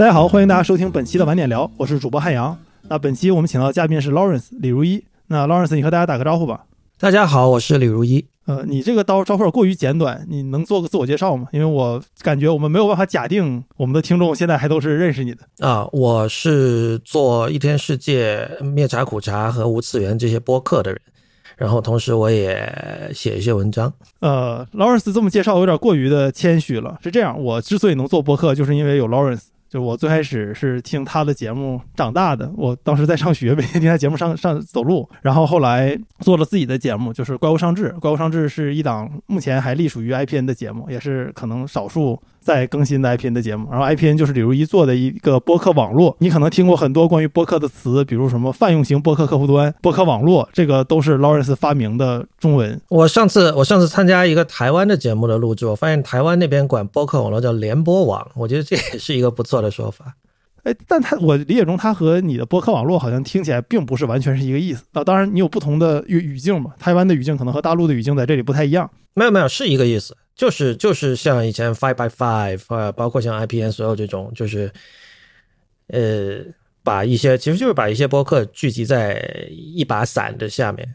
[0.00, 2.56] 大家好，欢迎大家收听本期的晚点聊，我是主播汉阳。
[2.88, 5.04] 那本期我们请到的嘉宾是 Lawrence 李如一。
[5.26, 6.64] 那 Lawrence，你和大家打个招呼吧。
[6.98, 8.26] 大家好，我是李如一。
[8.46, 11.48] 呃，你这个刀招呼过于简短，你能做个自我介绍吗？
[11.52, 15.86] 因为我感觉我们没有办法假定我们的听众现在还都是认识你的啊。
[15.92, 20.98] 我是做一天世界、灭茶苦茶和无次元这些播客的人，
[21.58, 23.92] 然后同时我也写一些文章。
[24.20, 26.96] 呃，Lawrence 这么介绍有点过于的谦虚了。
[27.02, 29.42] 是这样，我之所以能做播客，就是因为有 Lawrence。
[29.70, 37.90] 就我最开始是听他的节目长大的，我当时在上学，每天听他节目上上走路，然后后来做了自己的节目，就是《怪物上志》。
[38.00, 42.20] 《怪物上志》是一档目前还隶属于 IPN 的节目，也是可能少数。
[42.40, 46.16] 在更新的 IPN 的节目，然后 IPN 就是李如一做的一个播客网络。
[46.20, 52.80] 你可能听过很多关于播客的词，比如什么泛用型播客客户端、播客网络，这个都是 Lawrence 发明的中文。
[52.88, 60.14] 我上次我上次参加一个台湾的节目的录制，我发现台湾那边管播客网络叫联播网，我觉得这也是一个不错的说法。
[60.62, 65.02] 哎，但他我理解中，他和你的播客网络好像听起来并不是完全是一个意思啊。
[65.02, 68.90] 当然，你有不同的语语境嘛，台湾的语境可能和大陆的语境在这里不太一样。
[69.14, 70.14] 没有没有，是一个意思。
[70.40, 74.72] 就是就是像以前 Five by Five 啊，包括像 IPN 所有这种，就是
[75.88, 76.42] 呃，
[76.82, 80.94] 把一些其实就是把一些播客聚集在一把伞的下面。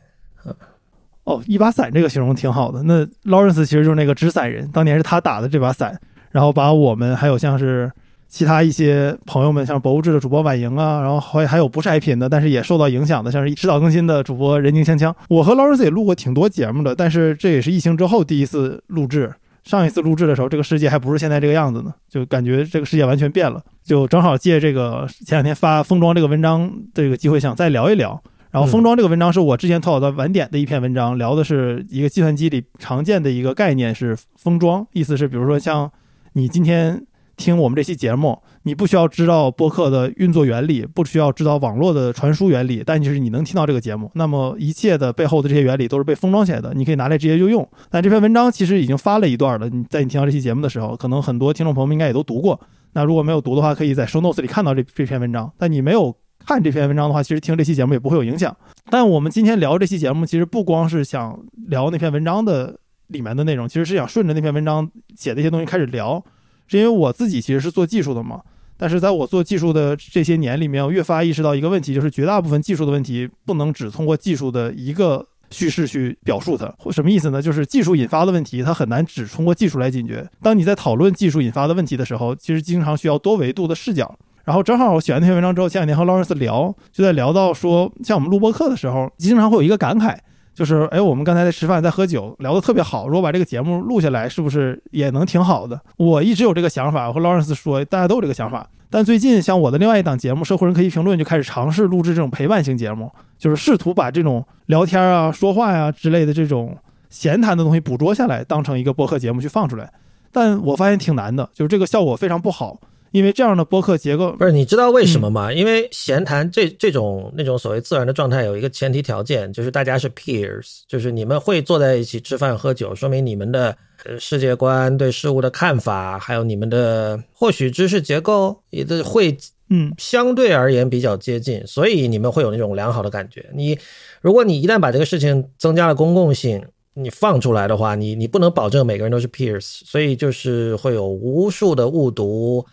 [1.25, 2.81] 哦，一把伞这个形容挺好的。
[2.81, 5.95] 那 Lawrence 其实就是那个纸伞人，当年是他打的这把伞，
[6.31, 7.91] 然后把我们还有像是
[8.27, 15.13] 其他一些朋友们，像博物志的主播婉莹啊，然后还还有不是 ip 的，但是也受到影响的，像是迟早更新的主播人精锵锵。
[15.29, 19.33] 我和 Lawrence 也录过挺多节目的，但是这也是疫情之后第一次录制。
[19.63, 23.59] 上一次录制的时候，这个世界还不是现在这个样子呢，就感觉这个世界完全变了。
[23.83, 28.21] 就正好借这个前两天发封装这个文章这个机会，想再聊一聊。
[28.51, 35.89] 然后封装这个文章是我之前投稿到晚点的一篇文章，聊的是一个计算机里常见的一个概念是封装，意思是比如说像
[36.33, 37.05] 你今天。
[37.37, 47.67] 听我们这期节目，你不需要知道播客的运作原理，不需要知道网络的传输原理，但就是你能听到这个节目，那么一切的背后的这些原理都是被封装起来的，你可以拿来直接就用。
[47.89, 52.59] 但这篇文章其实已经发了一段了，你在你听到这期节目的时候，可能很多听众朋友们应该也都读过。
[52.93, 55.51] 那如果没有读的话，可以在 show notes 里看到这这篇文章。
[55.57, 56.15] 但你没有
[56.45, 58.55] 看这篇文章的话，其实听这期节目也不会有影响。
[58.89, 66.23] 但我们今天聊这期节目，其实不光是想聊那篇文章的里面的内容，其实是想顺着那篇文章写的一些东西开始聊。
[66.67, 68.41] 是因为我自己其实是做技术的嘛，
[68.77, 76.73] 但是在我做技术的这些年里面，我越发意识到一个问题，就是绝大部分技术的问题不能只通过技术的一个叙事去表述它。
[76.91, 77.41] 什么意思呢？
[77.41, 80.27] 就是技术引发的问题，它很难只通过技术来解决。
[80.41, 84.17] 当你在讨论技术引发的问题的时候，其实经常需要多维度的视角。
[84.43, 90.17] 然后正好我写完那篇文章之后，前两天和劳伦斯聊，就在聊到说，像我们录播课的时候，经常会有一个感慨。
[90.55, 93.07] 就是，哎，我们刚才在吃饭，在喝酒，聊得特别好。
[93.07, 95.79] 如果把这个节目录下来，是不是也能挺好的？
[95.97, 98.65] 我一直有这个想法，我和劳伦斯说，大家都有这个想法。
[98.89, 106.77] 但最近，像我的另外一档节目《社会人科技评论》就开始尝试录制这种陪伴型节目，就是试图把这种聊天啊、说话呀之类的这种
[107.09, 109.91] 闲谈的东西捕捉下来，当成一个播客节目去放出来。
[110.31, 112.77] 但我发现挺难的，就是这个效果非常不好。
[113.15, 115.53] 因为这样的播客结构不是你知道为什么吗？
[115.53, 129.37] 因为闲谈这这种那种所谓自然的状态有一个前提条件，就是大家是 peers，就是你们会坐在一起吃饭喝酒，说明你们的呃世界观、对事物的看法，还有你们的或许知识结构也都会
[129.69, 133.49] 嗯相对而言比较接近，所以你们会有那种良好的感觉。
[133.53, 133.79] 你
[134.19, 136.61] 如果你一旦把这个事情增加了公共性，
[136.93, 142.65] 你放出来的话，你你不能保证每个人都是 peers，所以就是会有无数的误读。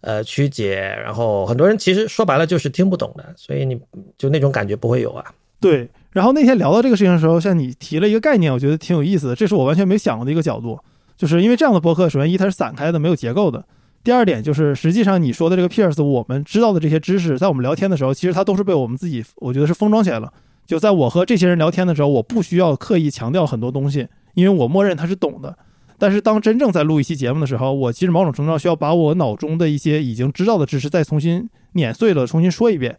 [0.00, 3.80] 呃，曲解，然后很多人其实说白了就是听不懂的，所以你
[4.16, 5.24] 就那种感觉不会有啊。
[5.60, 10.78] 对，然后那天聊到这个事情的时候，像你提了一个概念，我觉得挺有意思的，这是我完全没想过的一个角度，
[11.16, 13.60] 就是因为这样的博客，首先一它是散开的，没有结构的；
[14.04, 20.32] 第二点就是实际上你说的这个 peers，我们知道的这些知识，在我们聊天的时候，其实它都是被我们自己，我觉得是封装起来了。
[20.64, 25.58] 就在我和这些人聊天的时候，我不需要刻意强调很多东西，因为我默认他是懂的。
[25.98, 32.96] 但是当真正在录一期节目的时候，我其实某种程度上需要把我脑中的一些已经知道的知识再重新碾碎了，重新说一遍，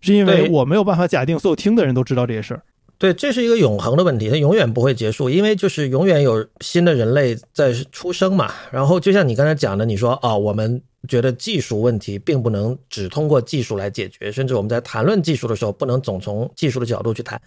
[0.00, 2.62] 是因为我没有办法假定所有听的人都知道这些事儿。
[2.98, 8.52] 对，这是一个永恒的问题，它永远不会结束，因为就是永远有新的人类在出生嘛。
[8.70, 17.40] 然后就像你刚才讲的，你说啊，我们觉得技术问题并不能只通过技术来解决，甚至我们在谈论技术的时候，不能总从技术的角度去谈。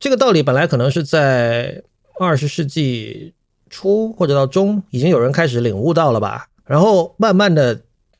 [0.00, 1.82] 这个道理本来可能是在
[2.18, 3.34] 二十世纪。
[3.74, 6.46] 初或者到中，已经有人开始领悟到了吧？
[6.64, 7.78] 然后慢慢的，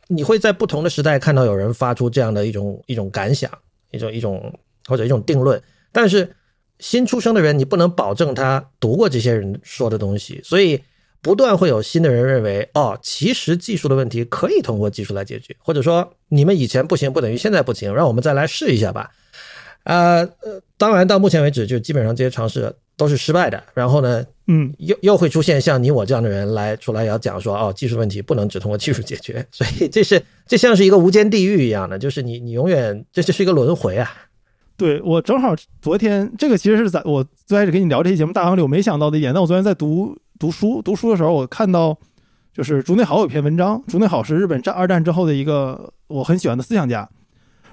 [0.09, 3.49] 你会在不同的时代看到有人发出这样的一种一种感想，
[3.93, 4.53] 一种一种
[4.89, 5.63] 或者一种定论。
[5.93, 6.35] 但是
[6.81, 10.83] 新出生的人，你不能保证他读过这些人说的东西，所以
[11.23, 19.11] 不断会有新的人认为，哦，其实技术的问题可以通过技术来解决，或者说你们以前不行，不等于现在不行，让我们再来试一下吧。
[19.85, 20.29] 呃，
[20.77, 23.63] 当然到目前为止，就基本上这些尝试都是失败的。
[23.75, 34.11] 然后呢，嗯，又又会出现像你我这样的人来出来要讲说，哦，技术问题不能只通过技术解决， 所以这是这像是一个无间地狱一样的，就是你你永远这就是一个轮回啊。
[34.77, 41.97] 对我正好昨天这个其实是在我最开始跟你聊这期节目大纲里我没想到的一点，但我昨天在读读书读书的时候，我看到
[42.53, 47.09] 就是竹内好有篇文章，竹内好是日本战二战之后的一个我很喜欢的思想家。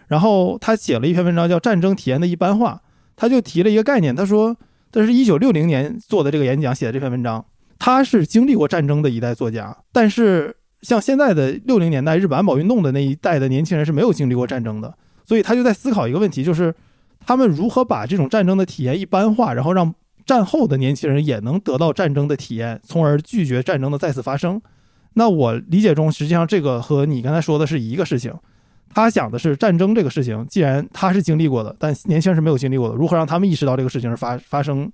[0.07, 2.81] 然后他写了一篇文章，叫《战争体验的一般化》，
[3.15, 4.56] 他就提了一个概念，他说，
[4.92, 7.46] 这是一九六零年做的这个演讲写的这篇文章，
[7.80, 14.94] 他是经历过战争的一代作家，但是像现在的六零年代日本安保运动的那一代的年轻人是没有经历过战争的，
[15.24, 16.74] 所以他就在思考一个问题，就是
[17.26, 19.94] 他们如何把这种战争的体验一般化，然后让
[20.26, 24.62] 战后的年轻人也能得到战争的体验，从而拒绝战争的再次发生。
[25.14, 28.34] 那我理解中，实际上这个和你刚才说的是一个事情。
[28.94, 34.92] 他想的是战争这个事情，既然他是经历过的，但年轻人是没有经历过的，如何让他们意识到这个事情是发发生，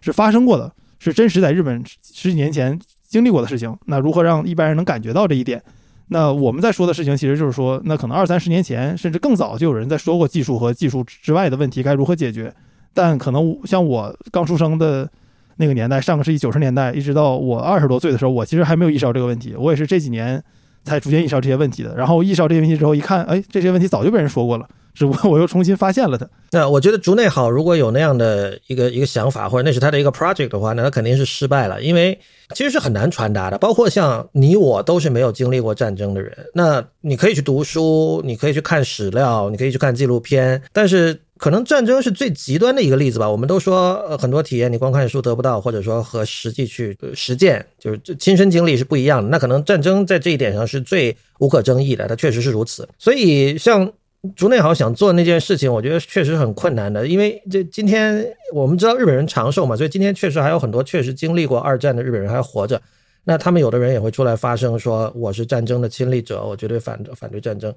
[0.00, 3.76] 是发生过的，是真实在日本十几年前经历过的事情？
[3.86, 5.62] 那如何让一般人能感觉到这一点？
[6.08, 12.52] 那我们在说的事情，其实就是说，那可能二三十年前，甚至更早就有人在说过技术和技术之外的问题该如何解决，
[12.92, 15.08] 但可能像我刚出生的
[15.56, 20.42] 那个年代，上个世纪九十年代，一直到我二十多岁的时候，我其实还没有意识到这个问题，我也是这几年。
[20.86, 26.26] 才逐渐意识到这些问题的，然后意识到这些问题之后，一看，哎，这些问题早就被人说过了，只不过我又重新发现了它。
[26.52, 32.18] 那我觉得竹内好如果有那样的一个一个想法，或者那是他的一个 project 的话，那他肯定是失败了，因为
[32.54, 33.58] 其实是很难传达的。
[33.58, 41.20] 包括像你我都是没有经历过战争的人，那你可以去读书，你可以去看史料，你可以去看纪录片，但是。
[41.38, 43.30] 可能战争是最极端的一个例子吧。
[43.30, 49.28] 我们都说，呃，很多体验你光看书得不到，或者说和实际去实践，就是亲身经历是不一样的。
[49.28, 52.88] 那可能战争在这一点上是最无可争议的，它确实是如此。
[52.98, 53.92] 所以，像
[54.34, 57.06] 竹内豪想做那件事情，我觉得确实很困难的。
[57.06, 62.80] 因为这今天我们知道日本人长寿嘛，所以今天确实还有很多确实经历过二战的日本人还活着。
[63.28, 67.74] 那他们有的人也会出来发声，说我是战争的亲历者，我绝对反反对战争。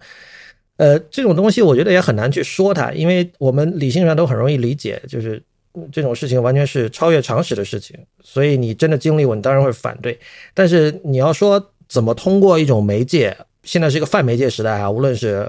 [0.80, 5.44] 呃，这种东西我觉得也很难去说它，因为我们理性上都很容易理解，就是
[5.92, 8.00] 这种事情完全是超越常识的事情。
[8.24, 10.18] 所以你真的经历过，你当然会反对。
[10.54, 15.46] 但是你要说怎么通过一种媒介，现在是一个泛媒介时代啊，无论是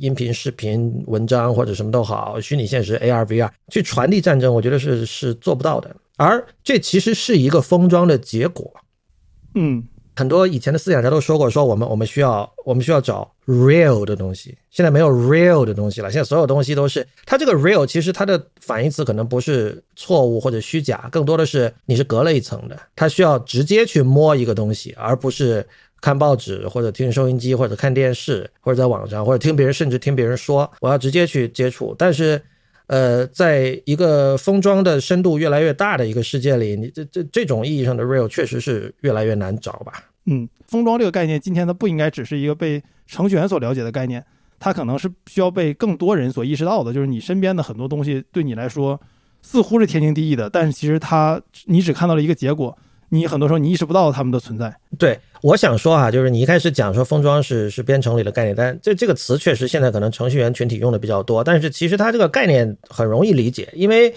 [0.00, 5.94] 音频、视频、文章或者什么都好，虚拟现实 AR、VR 去传递战争，我觉得是是做不到的。
[6.16, 8.68] 而这其实是一个封装的结果。
[9.54, 9.84] 嗯。
[10.14, 14.56] 很多以前的思想家都说过，说我们我们需要我们需要找 real 的东西。
[14.70, 22.78] 现在没有 real 的东西了，现在所有东西都是它这个 real，其实它的反义词可能不是错误或者虚假，更多的是你是隔了一层的。
[22.94, 25.66] 它需要直接去摸一个东西，而不是
[26.00, 31.94] 看报纸或者听收音机或者看电视或者在网上或者听别人甚至听别人说，我要直接去接触。
[31.98, 32.40] 但是。
[32.86, 40.04] 呃，在一个封装的深度越来越大的一个世界里，你这这这种意义上的 real 确实是越来越难找吧？
[40.26, 44.24] 嗯，封装这个概念，今天它不应该只是一个被程序员所了解的概念，
[44.58, 46.92] 它可能是需要被更多人所意识到的。
[46.92, 49.00] 就是你身边的很多东西对你来说
[49.42, 52.76] 似乎是天经地义的，但是其实它你只看到了一个结果。
[53.14, 54.74] 你很多时候你意识不到他们的存在。
[54.98, 64.14] 对，我想说啊，就是你一开始讲说封装是是编程里的概念，但这这个词确实现在可能程序员群体用的比较多，但是其实它这个概念很容易理解，因为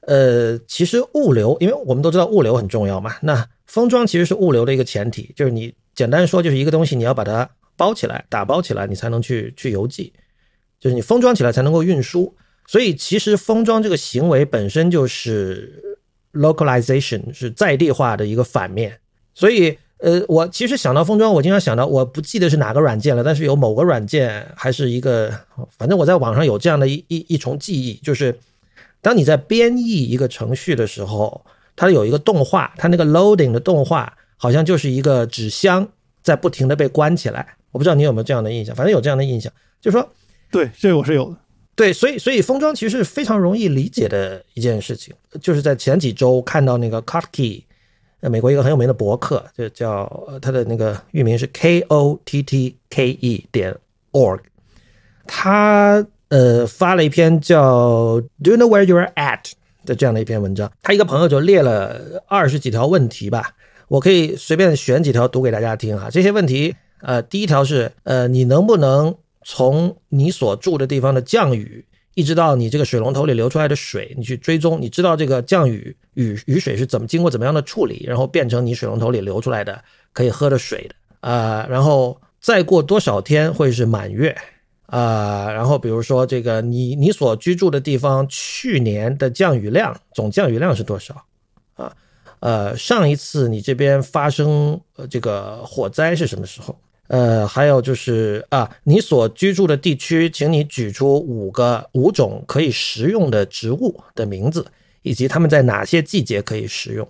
[0.00, 10.10] 呃，其实物流，因为我们都知道物流很重要嘛，那封装其实是物流的一个前提，就是你简单说就是一个东西你要把它包起来，打包起来，你才能去去邮寄，
[10.80, 12.34] 就是你封装起来才能够运输，
[12.66, 15.93] 所以其实封装这个行为本身就是。
[16.34, 18.98] Localization 是在地化的一个反面，
[19.34, 25.32] 所以呃，我其实想到封装，我经常想到，我不记得是哪个软件了，但是有某个软件还是一个，
[25.78, 28.38] 反正我在网上有这样的一一一重记忆，就是
[29.00, 35.88] 当你在编译一个程序的时候，它有一个动画，它那个 loading 的动画好像就是一个纸箱
[36.22, 39.50] 在不停的被关起来，我不知道你有没有这样的印象，反正有这样的印象，
[39.80, 40.06] 就是说，
[40.50, 41.36] 对，这个我是有的。
[41.76, 47.62] 对，所以所以封装其实是非常容易理解的一件事情，就是在前几周看到那个 Kottke，
[48.20, 53.76] 呃，美国一个很有名的博客，就叫他的那个域名是 K O T T K E 点
[54.12, 54.38] org，
[55.26, 59.50] 他呃发了一篇叫 Do you know where you are at
[59.84, 63.50] 的这样的一篇文章，他一个朋友就列了二十几条问题吧，
[63.88, 66.08] 我可以随便选几条读给大家听哈。
[66.08, 69.14] 这些问题，呃，第一条是，呃，你能不能
[69.44, 71.84] 从你所住的地方的降雨
[72.14, 79.82] 一直到你这个水龙头里流出来的水，你去追踪，你知道这个降雨雨雨水是怎么经过怎么样的处理，然后变成你水龙头里流出来的
[80.12, 80.94] 可以喝的水的
[81.28, 84.36] 啊，然后再过多少天会是满月
[84.86, 91.24] 啊，然后比如说这个你你所居住的地方去年的降雨量总降雨量是多少
[91.74, 91.92] 啊？
[92.38, 96.78] 呃，上一次你这边发生呃这个火灾是什么时候？
[97.08, 104.66] 呃，还有就是啊，你所居住的地区，请你举出五个五种可以食用的植物的名字，
[105.02, 107.08] 以及它们在哪些季节可以食用。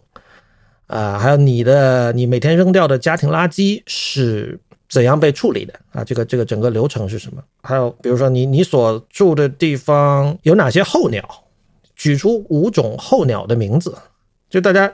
[0.87, 4.59] 啊，还有你的你每天扔掉的家庭垃圾是
[4.89, 5.73] 怎样被处理的？
[5.93, 7.43] 啊，这个这个整个流程是什么？
[7.63, 11.23] 还有比如说你你所住的地方有哪些候鸟？
[11.97, 13.97] 举出五种候鸟的名字，
[14.51, 14.93] 就大家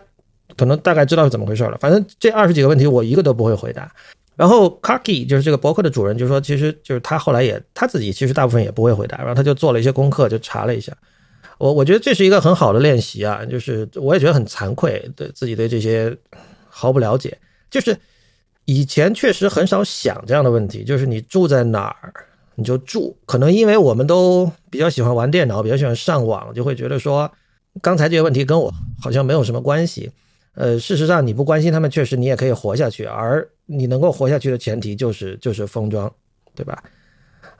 [0.55, 1.79] 可能大概知道是怎么回事了。
[1.79, 3.91] 反正这二十几个问题我一个都不会回答。
[4.37, 10.93] 然后 k a k i 就是这个博客的主人，就说其实就是他后来也他自己其实大部分也不会回答，然后他就做了一些功课，就查了一下。
[11.59, 16.17] 我我觉得这是一个很好的练习啊，就是我也觉得很惭愧，对自己对这些
[16.69, 17.37] 毫不了解。
[17.71, 17.95] 就是
[18.65, 22.13] 以前确实很少想这样的问题，就是你住在哪儿
[22.55, 27.31] 你就住，可能因为我们都比较喜欢玩电脑，比较喜欢上网，就会觉得说
[27.83, 28.73] 刚才这些问题跟我
[29.03, 30.11] 好像没有什么关系。
[30.61, 36.13] 呃，事实上你不关心他们，确实你也可以活下去，而你能够活下去的前提就是就是封装，
[36.55, 36.83] 对吧？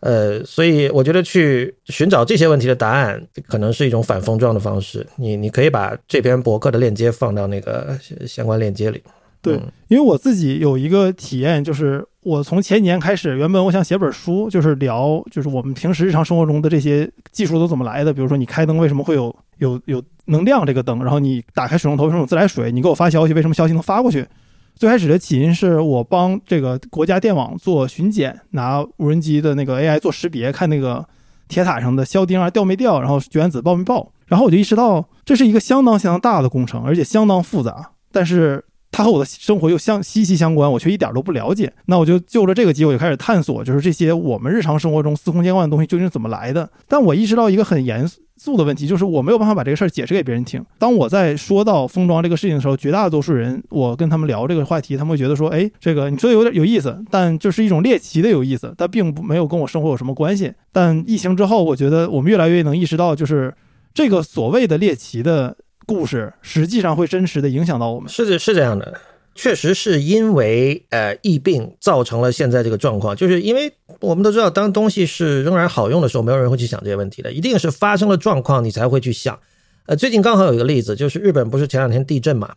[0.01, 5.07] 呃，所以我觉得去寻找这些问题的答案，可能是一种反封装的方式。
[5.17, 9.03] 你你可以把这篇博客的链接放到那个相关链接里。
[9.43, 9.55] 对，
[9.89, 18.13] 因为我自己有一个体验，就是我从前年开始，原本我想写本书，就是聊就是我们平时日常生活中的这些技术都怎么来的。
[18.13, 24.27] 比如说你开灯为什么会有有有能亮这个灯，然后你打开水龙头为什么有自来水，你给我发消息为什么消息能发过去？
[24.75, 31.07] 最开始的起因是我帮这个国家电网做巡检，拿无人机的那个 AI 做识别，看那个
[31.49, 34.13] 铁塔上的销钉啊掉没掉，然后绝缘子爆没爆。
[34.27, 37.91] 然后我就意识到这是一个相当相当大的工程，而且相当复杂。
[38.13, 41.73] 但是它和我的生活又相息息相关，我却一点都不了解。
[41.87, 46.69] 那我就就着这个机会就开始探索，就是这些我们日常生活中司空见惯的东西究竟是怎么来的。
[46.89, 48.05] 但我意识到一个很严
[48.37, 50.65] 肃的问题，就是我没有办法把这个事儿解释给别人听。
[50.79, 60.53] 当我在说到封装这个事情的时候，绝大多数人，我跟他们聊这个话题，他们会觉得说，哎，这个你说的有点有意思，但就是一种猎奇的有意思，但并不没有跟我生活有什么关系。
[60.73, 63.55] 但疫情之后，我觉得我们越来越能意识到，就是
[63.95, 65.57] 这个所谓的猎奇的。
[65.91, 69.01] 故事实际上会真实的影响到我们，是的，是这样的，
[69.35, 79.39] 确实是因为呃疫病造成了现在这个状况，就是因为我们都知道，当东西是仍然好用的时候，没有人会去想这些问题的，一定是发生了状况你才会去想。
[79.87, 82.55] 呃，最近刚好有一个例子，就是日本不是前两天地震嘛，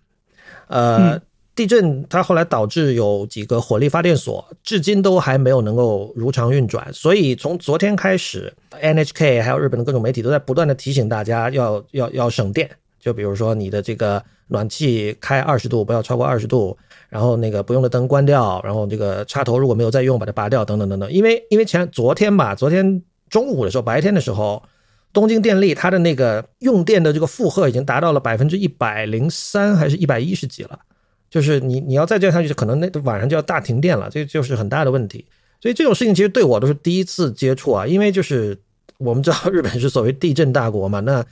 [0.68, 1.20] 呃，
[1.56, 12.70] 地震它后来导致有几个火力发电所至今都还没有能够如常运转，所以从昨天开始，NHK 还有日本的各种媒体都在不断的提醒大家要要要省电。
[13.04, 16.78] 就比如说你的这个暖气开二十度，不要超过二十度，
[17.10, 21.12] 然后那个不用的灯关掉，然后这个插头如果没有再用，把它拔掉，等等等等。
[21.12, 24.64] 因为因为前昨天吧，昨天中午的时候，白天的时候，
[25.12, 30.80] 东京电力它的那个用电的这个负荷已经达到了百分之一百零三，还是一百一十几了。
[31.30, 35.26] 就是你你要再这样下去，可能那晚上就要大停电了，这就是很大的问题。
[35.60, 38.58] 所以这种事情其实对我都是第一次接触啊，因为就是
[38.98, 41.26] 我们知道日本是所谓地震大国嘛，那。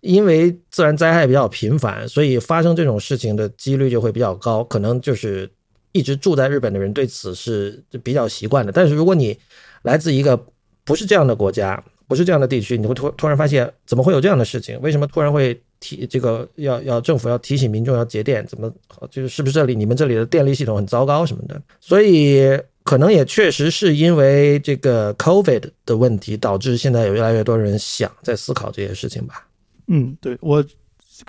[0.00, 4.62] 因为自然灾害比较频繁，所以发生这种事情的几率就会比较高。
[4.64, 5.50] 可能就是
[5.92, 8.70] 一直住在日本的人对此是比较习惯的。
[8.70, 9.36] 但是如果你
[9.82, 10.38] 来自一个
[10.84, 14.80] 不是这样的国家，不是这样的地区，你会突突然发现怎么会有这样的事情？
[14.80, 18.46] 为什么突然会提这个要要政府要提醒民众要节电？
[18.46, 18.72] 怎么
[19.10, 21.60] 就是是不是这里你们这里的电力系统很糟糕什么的？
[21.80, 29.44] 所以可能也确实是因为这个 COVID 的问题，导致现在有越来越多人想在思考这些事情吧。
[29.88, 30.64] 嗯，对我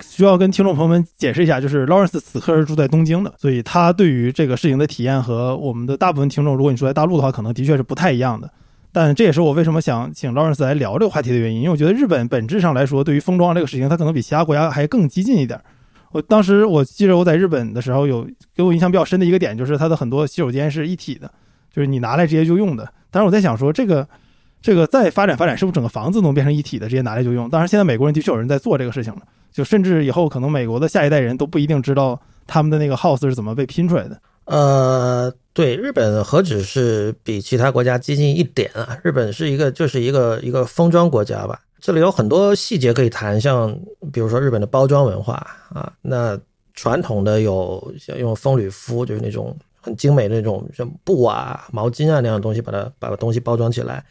[0.00, 8.48] 需要跟听众朋友们解释一下，就是 Lawrence 此刻是住在东京的，所以他对于这个事情的体验和我们的大部分听众，如果你住在大陆的话，可能的确是不太一样的。
[8.92, 15.60] 但这也是我为什么想请 Lawrence 来聊这个话题的原因，因为我觉得日本本质上来说，对于封装这个事情，它可能比其他国家还更激进一点。
[16.12, 21.32] 我当时我记得我在日本的时候，有给我印象比较深的一个点，就是它的很多洗手间是一体的，
[21.72, 22.92] 就是你拿来直接就用的。
[23.10, 24.06] 但是我在想说这个。
[24.62, 27.48] 这个再发展发展，是不是整个房子能变成一体的，直接拿来就用？
[27.48, 34.20] 当然，现在美国人的确有人在做这个事情了，就甚至以后可能美国的下一代人都不一定知道他们的那个 house 是怎么被拼出来的。
[34.44, 38.98] 呃，对，日本何止是比其他国家激进一点啊？
[39.04, 41.60] 日本是一个就是一个一个封装国家吧？
[41.80, 43.74] 这里有很多细节可以谈，像
[44.12, 45.34] 比如说日本的包装文化
[45.72, 46.38] 啊，那
[46.74, 54.04] 传统的有像用风吕敷，就是那种很精美的那种像布啊、毛巾啊那样的东西，把它把东西包装起来。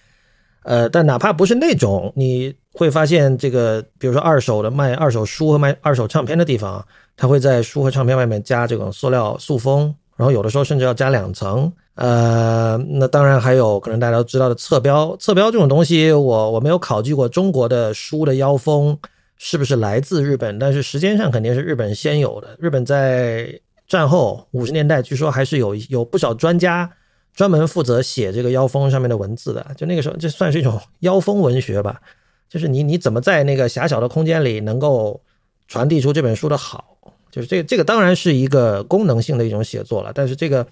[0.63, 6.85] 呃，但哪怕不是那种，你会发现这个，比如说二手的卖二手书和卖二手唱片的地方，
[7.15, 11.71] 它会在书和唱片外面加这种塑料塑封，然后有的时候甚至要加两层。
[11.95, 18.97] 呃，那当然还有可能大家都知道的侧标，侧标这种东西，我我没有考据过中国的书的腰封
[19.37, 22.55] 是不是来自日本，但是时间上肯定是日本先有的。
[22.59, 26.89] 日本在战后五十年代，据说还是有有不少专家。
[27.35, 32.01] 专门负责写这个腰封上面的文字的，就那个时候，这算是一种腰封文学吧。
[32.49, 35.21] 就是你你怎么在那个狭小的空间里能够
[35.67, 36.97] 传递出这本书的好，
[37.31, 40.11] 就是这这个当然是一个功能性的一种写作了。
[40.13, 40.65] 但是这个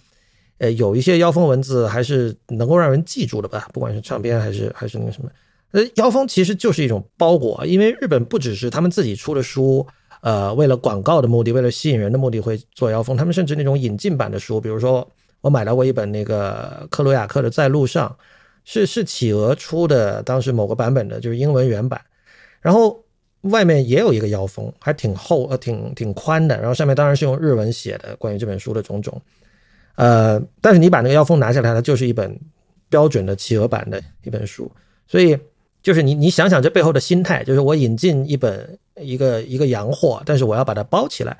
[0.57, 5.29] 呃有一些腰封文字还是能够让人记住的吧，不管是唱片还是还是那个什么。
[5.71, 9.85] 呃，腰封其实就是一种包裹，因为日本不只是他们自己出的书，
[10.21, 15.07] 呃，为了广告的目的，为了吸引人的目的会做腰封，他们甚至那种引进版的书，比如说。
[15.47, 18.09] 我买到过一本那个克鲁亚克的《在路上》，
[18.65, 21.99] 是是企鹅出的，当时某个版本的，就是英文原版。
[22.59, 23.01] 然后
[23.41, 26.57] 外面也有一个腰封，还挺厚呃，挺挺宽的。
[26.57, 29.21] 然后上面当然是用日文写的关于这本书的种种。
[29.95, 32.37] 呃，但是你把那个腰封拿下来，它就是一本
[32.89, 34.69] 标准的企鹅版的一本书。
[35.07, 35.37] 所以
[35.81, 41.37] 就是你你想想这背后的心态，就是我引进一本一个一个洋货，但是我要把它包起来。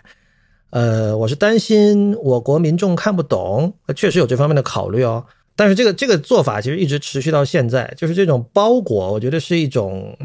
[0.70, 5.26] 呃，我是担心我国民众看不懂，确实有这方面的考虑哦。
[5.56, 10.16] 但是这个这个做法其实一直持续到现在，就是这种包裹，我觉得是一种，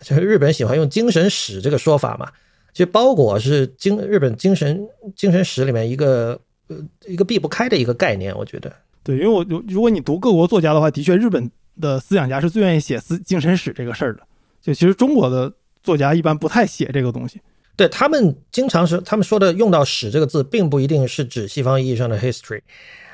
[0.00, 2.30] 就是日本喜欢用精神史这个说法嘛。
[2.72, 8.72] 其实包裹是精日本精神精神史里面一个呃一个避不开的一个概念，我觉得。
[9.02, 14.20] 对，因为我如果你读各国作家的话，的确日本的思想家是最愿意写思精神史这个事儿的。
[14.62, 17.40] 就其实中国的作家一般不太写这个东西。
[17.76, 22.60] 对他们经常是他们说的用到“史”这个字，并不一定是指西方意义上的 history。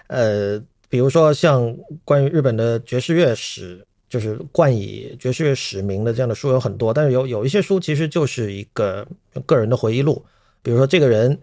[0.09, 9.07] 呃，比如说像关于日本的爵士乐史，就是冠以爵士乐史名的这样的书有很多，但是有有一些书其实就是一个
[9.47, 10.25] 个人的回忆录。
[10.63, 11.39] 比如说这个人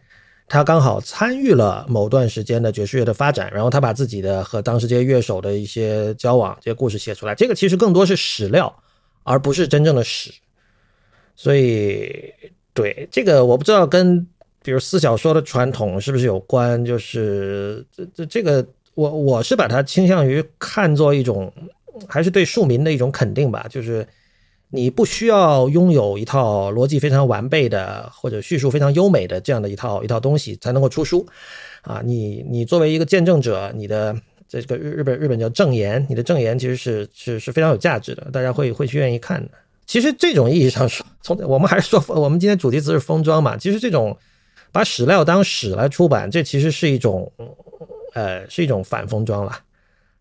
[0.49, 8.83] 他刚好参与了某段时间的爵士乐的发展，然后他把自己的和当时这些乐手的一些交往这些故事写出来，这个其实更多是史料，
[9.23, 10.29] 而不是真正的史。
[11.37, 12.33] 所以。
[12.73, 14.25] 对这个我不知道跟
[14.63, 21.51] 比如四小说的传统是不是有关，就是这这这个我我是把它倾向于看作一种
[22.07, 24.07] 还是对庶民的一种肯定吧，就是
[24.69, 31.27] 你不需要拥有一套逻辑非常完备的或者叙述非常优美的这样的一套一套东西才能够出书
[31.81, 34.15] 啊，你你作为一个见证者，你的
[34.47, 39.51] 这个日日本日本叫证言，你的证言其实是是是非常有价值的，大家会会去愿意看的。
[39.85, 43.57] 其实这种意义上说，从我们还是说， 我们今天主题词是封装嘛。
[43.57, 44.17] 其实这种
[44.71, 47.31] 把史料当史来出版，这其实是一种，
[48.13, 49.51] 呃，是一种反封装了。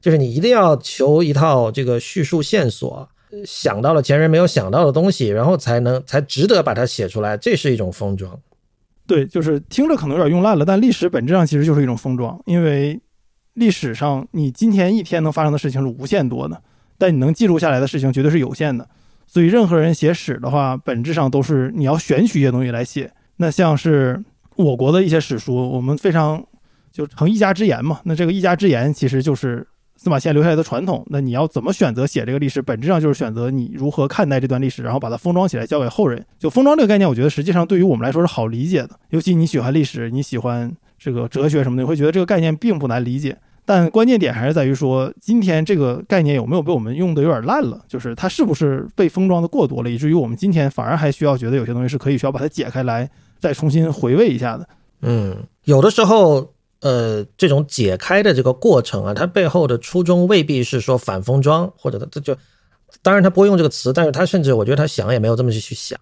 [0.01, 3.09] 就是你一定要求一套这个叙述线索，
[3.47, 8.37] 想到了前人没有想到的东西，然后才能才值得把它写出来，这是一种封装。
[9.07, 13.01] 对，就是听着可能有点用烂了，但历史本质上其实就是一种封装，因为
[13.55, 16.61] 历史上你今天一天能发生的事情是无限多的，
[16.99, 18.89] 但你能记录下来的事情绝对是有限的。
[19.33, 23.11] 所以，任何人写史的话，本质上都是你要选取一些东西来写。
[23.39, 24.23] 那像是
[24.57, 26.45] 我国的一些史书，我们非常
[26.91, 27.99] 就成一家之言嘛。
[28.05, 29.67] 那这个一家之言其实就是
[29.97, 31.03] 司马迁留下来的传统。
[31.09, 36.23] 那你要怎么选择写这个历史，本质上就是选择你如何看待这段历史，然后把它封装起来交给后人。
[36.39, 38.91] 就封装这个概念，我觉得实际上对于我们来说是好理解的。
[39.09, 43.39] 尤其你喜欢历史，你喜欢这个哲学什么的，你会觉得这个概念并不难理解。
[43.65, 47.81] 但关键点还是在于说，今天这个概念有没有被我们用的有点烂了？
[47.87, 54.69] 就是它是不是被封装的过多了，以至于我们今天反而还需要觉得有些东西是可以需要把它解开来，再重新回味一下的。
[55.03, 62.37] 嗯，有的时候，呃，这种解开的这个过程啊，它背后的初衷未必是说反封装，或者它这就，
[63.01, 65.97] 当然他不会用这个词，但是他甚至我觉得他想也没有这么去去想。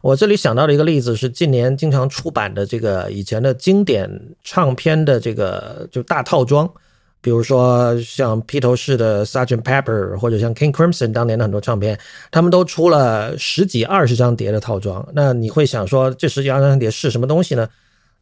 [0.00, 4.10] 我这里想到的一个例子是近年经常出版的这个以前的经典
[4.42, 6.68] 唱片的这个就大套装。
[7.22, 11.98] 比如说像披头士的 Sergeant Pepper，或者像 King Crimson 当年的很多唱片，
[12.30, 15.08] 他们都出了十几、二十张碟的套装。
[15.14, 17.68] 那你会想说，这十几、二十张碟是什么东西呢？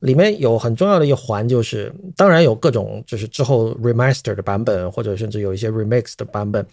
[0.01, 6.67] 里面有很重要的一环，就是当然有各种就是之后 remaster 的版本，或者甚至有一些 remix 的版本。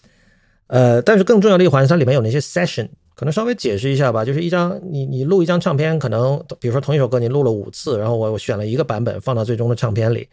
[0.68, 4.26] 呃，但是更重要的一环，它里面有那些 session，可能稍微解释一下吧。
[4.26, 10.28] 就是一张你你录一张唱片，可能比如说同一首歌你录了五次，然后我我选了一个版本放到最终的唱片里。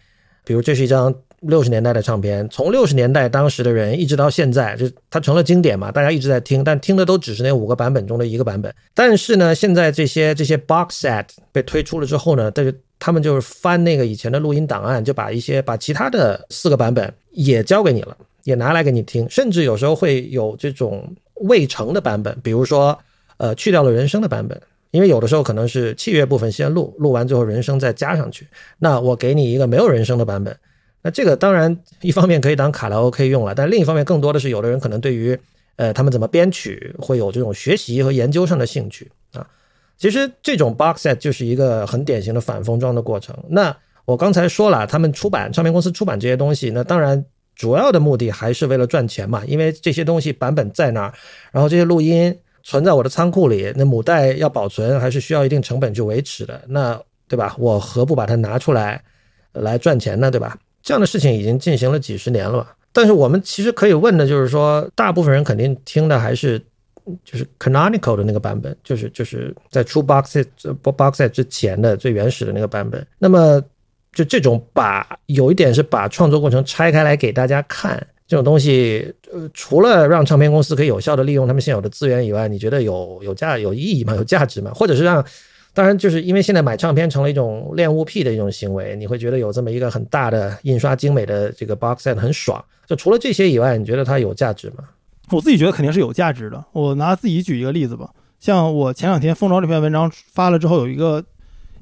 [0.45, 1.13] 比如这是一张
[1.47, 8.75] 六十年代的唱片，从六十年代当时的人一直到现在，就它成了经典嘛，大家一直在听，但听的都只是那五个版本中的一个版本。
[8.95, 18.17] 但是呢，现在这些这些 box set 被推出了之后呢，但是他们就是翻那个以前的录音档案，就把一些把其他的四个版本也交给你了。
[18.45, 22.99] 也拿来给你听，甚至有时候会有这种未成的版本，比如说
[23.39, 28.47] 呃去掉了人声的版本，因为有的时候可能是器乐部分先录，录完最后人声再加上去，
[28.79, 30.55] 那我给你一个没有人声的版本。
[31.05, 35.39] 那这个当然一方面可以当卡拉 OK 用了，但另一方面更多的是有的人可能对于
[35.77, 39.47] 呃他们怎么编曲会有这种学习和研究上的兴趣啊。
[39.99, 43.37] 其实这种 box set 就是一个很典型的反封装的过程。
[43.49, 47.23] 那我刚才说了，他们出版唱片公司出版这些东西，那当然
[47.55, 51.15] 主要的目的还是为了赚钱嘛，因为这些东西版本在那儿，
[51.53, 57.55] 然后这些录音存在我的仓库里，那母带要保存还是需要一定成本去维持的，那对吧？
[57.59, 59.03] 我何不把它拿出来
[59.53, 60.31] 来赚钱呢？
[60.31, 60.57] 对吧？
[60.85, 62.71] 这样的事情已经进行了几十年了？
[62.93, 66.61] 但是我们其实可以问的就是说，大部分人肯定听的还是
[67.25, 70.47] 就是 canonical 的那个版本，就是就是在出 box set
[70.83, 73.05] boxet 之前的最原始的那个版本。
[73.19, 73.61] 那么
[74.13, 84.15] 就这种把有一点是把创作过程拆开来给大家看这种东西，呃，除了让唱片公司可以有效的利用他们现有的资源以外，你觉得有有价有意义吗？
[84.15, 84.71] 有价值吗？
[84.75, 85.25] 或者是让？
[85.75, 92.65] 当然，就是因为现在买唱片成了一种恋物癖的一种行为，你会觉得有这么一个很大的印刷精美的这个 box set 很爽。
[92.87, 94.85] 就除了这些以外，你觉得它有价值吗？
[95.31, 96.65] 我自己觉得肯定是有价值的。
[96.73, 98.09] 我拿自己举一个例子吧，
[98.39, 101.25] 像我前两天《封装》这篇文章发了之后，有一个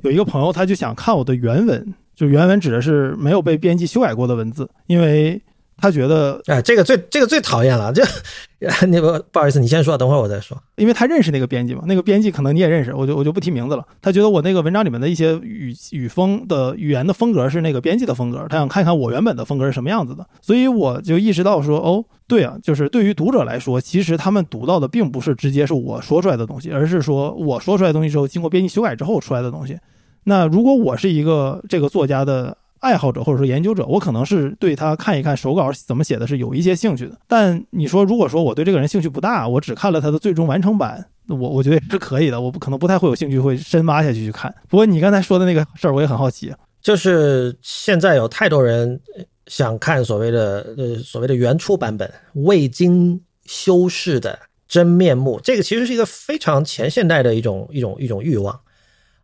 [0.00, 5.40] 有一个朋友他就想看我的原文，就原文指的是没有被编辑修改过的文字，因为。
[5.82, 7.92] 他觉得，哎，这个最这个最讨厌了。
[7.92, 8.04] 这，
[8.86, 10.56] 那个不好意思，你先说，等会儿我再说。
[10.76, 13.84] 因为他认识那个编辑嘛，那个编辑可能你也认识，我就我就不提名字了。
[14.00, 20.24] 他觉得我那个文章里面的一些语语风的语言的风格是那个编辑的风格，他想看看我原本的风格是什么样子的。
[20.40, 29.76] 所以我就意识到说，哦，对啊，就是对于读者来说，其实他们读到的并不是直接是我说出来的东西，而是说我说出来的东西之后经过编辑修改之后出来的东西。
[30.22, 32.56] 那如果我是一个这个作家的。
[32.82, 37.16] 爱好者或者说研究者，我可能是对他看一看手稿怎么写的是有一些兴趣的。
[37.28, 42.40] 但你说，如果说我对这个人兴趣不大，我只看了他的最终完成版，我我觉得也是可以的。
[42.40, 44.52] 我不可能不太会有兴趣会深挖下去去看。
[44.68, 49.00] 不过你刚才说的那个事儿，我也很好奇，就是现在有太多人
[49.46, 58.58] 想看所谓的呃所谓的原初版本未经修饰的真面目，这个其实是一个非常前现代的一种一种一种欲望，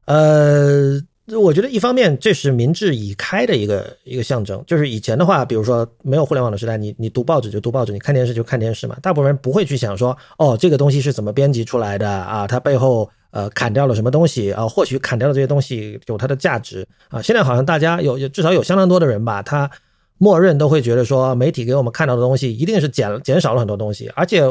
[0.05, 1.03] 呃。
[1.37, 12.47] 我觉得一方面这是民智已开的一个一个象征，就是以前的话，比如说没有互联网的时代，你你读报纸就读报纸，你看电视就看电视嘛，大部分人不会去想说，哦，这个东西是怎么编辑出来的啊？
[12.47, 14.67] 它背后呃砍掉了什么东西啊？
[14.67, 17.21] 或许砍掉的这些东西有它的价值啊。
[17.21, 19.71] 现在好像大家有至少有相当多的人吧，他
[20.17, 24.43] 默认都会觉得说，媒体给我们看到的东西一定是减减少了很多东西，而且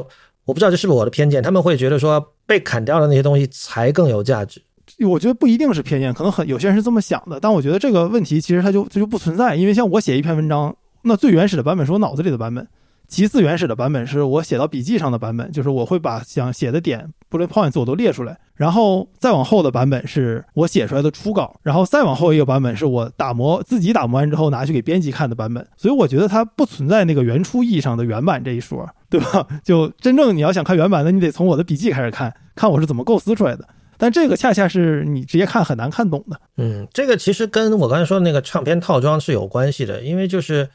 [0.46, 4.62] 我不知道这是不是我的偏见，他们会觉得说被砍掉的那些东西才更有价值。
[5.08, 7.40] 我觉得不一定是偏见，可能很有些人是这么想的。
[7.40, 12.68] 但我觉得这个问题其实它就它就不存在，因为像我写一篇文章，那最原始的版本是我脑子里的版本，
[13.08, 25.66] 其次原始的版本是我写到笔记上的版本，就是我会把想写的点 bullet points 我都列出来，然后再往后的版本是我写出来的初稿，然后再往后一个版本是我打磨自己打磨完之后拿去给编辑看的版本。
[25.78, 29.46] 所以我觉得它不存在那个原初意义上的原版这一说，对吧？
[29.64, 33.68] 就真正你要想看原版，那你得从我的笔记开始看，看我是怎么构思出来的。
[33.98, 36.40] 但这个恰恰是你直接看很难看懂的。
[36.58, 40.70] 嗯，这个其实跟我刚才说的那个唱片套装是有关系的，因为就是，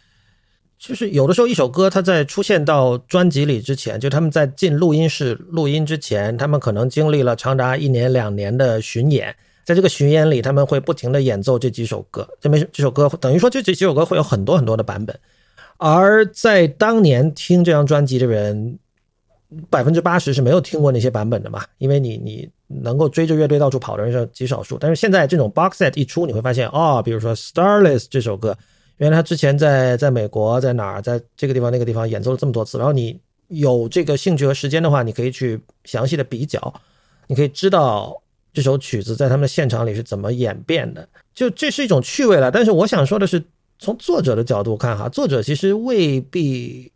[0.79, 15.19] 就是有的时候一首歌它在出现到专辑里之前，就他们在进录音室录音之前，他们可能经历了长达一年两年的巡演，在这个巡演里，他们会不停的演奏这几首歌，这没这首歌等于说这这几首歌会有很多很多的版本，
[15.79, 18.79] 而在当年听这张专辑的人。
[19.69, 21.63] 百分之八十是没有听过那些版本的嘛？
[21.77, 22.49] 因为你你
[22.83, 24.79] 能够追着乐队到处跑的人是极少数。
[24.79, 28.57] 但是现在这种 box set 一出，你会发现哦，比如说 Starless 这首歌，
[28.99, 32.79] 原来他之前在在美国在哪儿，在这个地方那个地方演奏了这么多次。
[32.79, 36.73] 然后你有这个兴趣和时间的话，你可以去详细的比较，
[37.27, 38.21] 你可以知道
[38.53, 41.09] 这首曲子在他们的现场里是怎么演变的。
[41.35, 42.51] 就这是一种趣味了。
[42.51, 43.43] 但是我想说的是，
[43.79, 46.93] 从作者的角度看哈，作者其实未必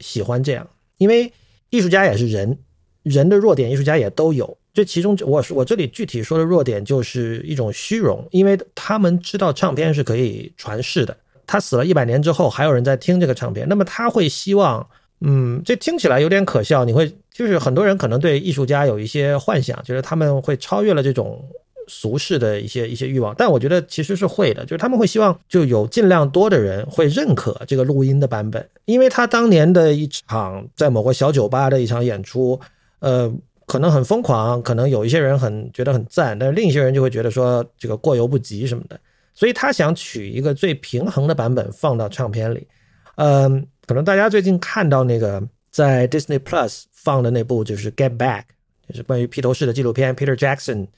[0.00, 1.32] 喜欢这样，因为。
[1.70, 2.58] 艺术家也是人，
[3.02, 4.56] 人的弱点，艺术家也都有。
[4.78, 11.16] 这其中，我我这里具体说的弱点就是一种虚荣，因为他们知道唱片是可以传世的。
[11.48, 14.88] 他死了一百年之后，还有人在听这个唱片，那么他会希望，
[15.22, 16.84] 嗯，这听起来有点可笑。
[16.84, 21.44] 你会就是很多人可能对艺术家有一些幻想，觉得他们会超越了这种。
[21.90, 32.60] 俗世的一些一些欲望，但我觉得其实是会的，就是他们会希望就有尽量多的人会认可这个录音的版本，因为他当年的一场在某个小酒吧的一场演出，
[32.98, 33.32] 呃，
[33.68, 38.98] 可能很疯狂，可能有一些人很觉得很赞，但是另一些人就会觉得说这个过犹不及什么的，
[39.34, 42.66] 所以他想取一个最平衡的版本放到唱片里，
[43.16, 48.40] 嗯，可能大家最近看到那个在 Disney Plus 放的那部就是《Get Back》，
[48.88, 50.88] 就是关于披头士的纪录片，Peter Jackson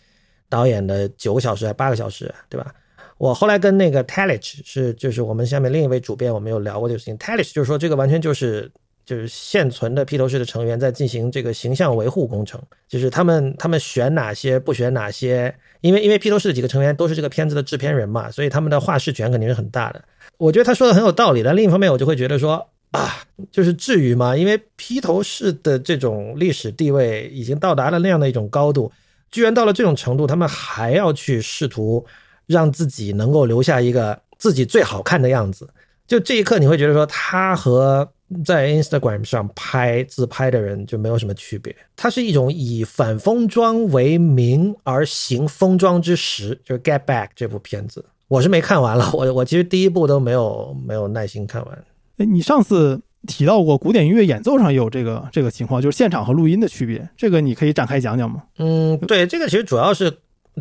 [0.49, 2.73] 导演的九个小时还八个小时，对吧？
[3.19, 7.19] 我后来跟那个 Talich 是就是我们下面另一位主编，我们有聊过这个事情。
[7.19, 8.71] Talich 就是说这个完全就是
[9.11, 20.01] 就是现存的披头士的成员在进行这个形象维护工程，就是他们他们选哪些不选哪些，因为因为披头士的几个成员都是这个片子的制片人嘛，所以他们的话事权肯定是很大的。
[20.39, 24.37] 我觉得他说的很有道理，但另一方面我就会觉得说啊，就是至于吗？
[24.37, 28.93] 因为披头士的这种历史地位已经到达了那样的一种高度，
[29.31, 32.07] 居然到了这种程度，他们还要去试图。
[32.47, 35.71] 让自己能够留下一个自己最好看的样子，
[36.05, 38.11] 就这一刻你会觉得说他和
[38.45, 41.75] 在 Instagram 上拍自拍的人就没有什么区别。
[41.97, 49.11] 它是一种以反封装为名而行封装之实，就是 Get Back 这部片子，我是没看完了。
[49.15, 51.85] 我我其实第一部都没有没有耐心看完。
[52.19, 58.43] 哎，你上次提到过古典音乐演奏上有这个这个情况，就是现场和录音的区别，这个你可以展开讲讲吗？
[58.59, 60.13] 嗯，对，这个其实主要是。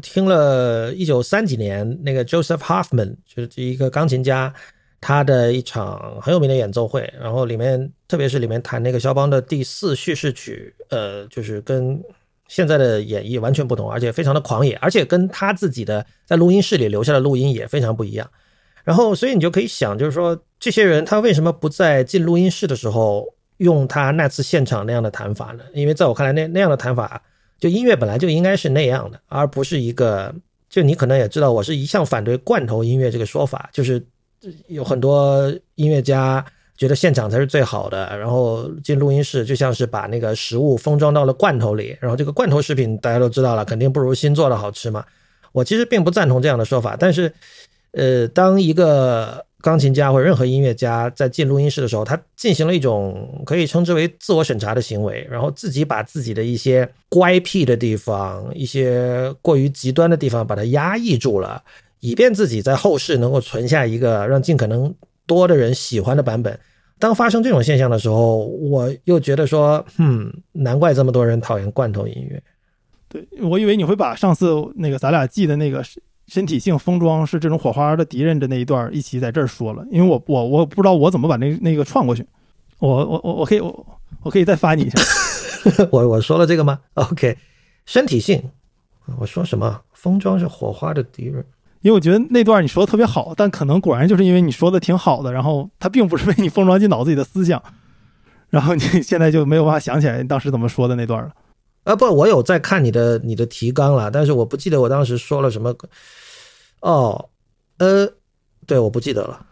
[0.04, 4.54] 听了一九三几年那个 Joseph Hoffman，就是一个钢琴家，
[5.02, 12.02] 他的一场很有名的演奏会，然后里面特别是里面弹那个肖邦的第四叙事曲，呃，就是跟
[12.48, 18.30] 现在的演绎完全不同，而且非常的狂野，而且跟他自己的在录音室里留下的录音也非常不一样。
[18.84, 23.26] 然后，所以你就可以想，就是说这些人他为什么不在进录音室的时候
[23.58, 25.64] 用他那次现场那样的弹法呢？
[25.74, 27.22] 因为在我看来，那那样的弹法。
[27.60, 30.34] 就音乐本来就应该是那样的，而不是一个。
[30.70, 33.70] 就你可能也知道，我是一向反对罐头音乐这个说法。
[33.74, 34.02] 就是
[34.68, 36.46] 有很多音乐家
[36.78, 45.06] 觉得现场才是最好的，然后进录音室就像是把那个食物封装到了罐头里，然后这个罐头食品大家都知道了，肯定不如新做的好吃嘛。
[45.52, 47.34] 我其实并不赞同这样的说法，但是，
[47.92, 49.46] 呃，当一个。
[49.62, 61.62] 钢琴家或者任何音乐家在进录音室的时候，他进行了一种可以称之为自我审查的行为，然后自己把自己的一些乖僻的地方、一些过于极端的地方把它压抑住了，
[62.00, 64.94] 以便自己在后世能够存下一个让尽可能
[65.26, 66.60] 多的人喜欢的版本。
[66.98, 72.42] 当发生这种现象的时候，我又觉得说，嗯，难怪这么多人讨厌罐头音乐。
[73.08, 75.84] 对我以为你会把上次那个咱俩记的那个。
[76.32, 82.24] 身体性封装是这种火花的敌人的那一段一起在这儿说了，因为我我我不知道我怎么把那那个串过去，
[82.78, 85.02] 我我我我可以我我可以再发你一下，
[85.90, 87.36] 我我说了这个吗？OK，
[87.88, 88.44] 身体性，
[89.18, 89.82] 我说什么？
[89.92, 91.44] 封装是火花的敌人，
[91.82, 97.62] 因为我觉得那段你说的特别好，但可能果然就是因为你说的挺好的，然后它并不是被你封装进脑子里的思想，
[98.50, 101.32] 然后你现在就没有办法想起来你当时怎么说的那段了。
[101.84, 105.74] 啊不，我有在看你的你的提纲了，但是我不记得我当时说了什么。
[106.82, 107.30] 哦，
[107.78, 108.08] 呃，
[108.68, 109.46] 对，我不记得了。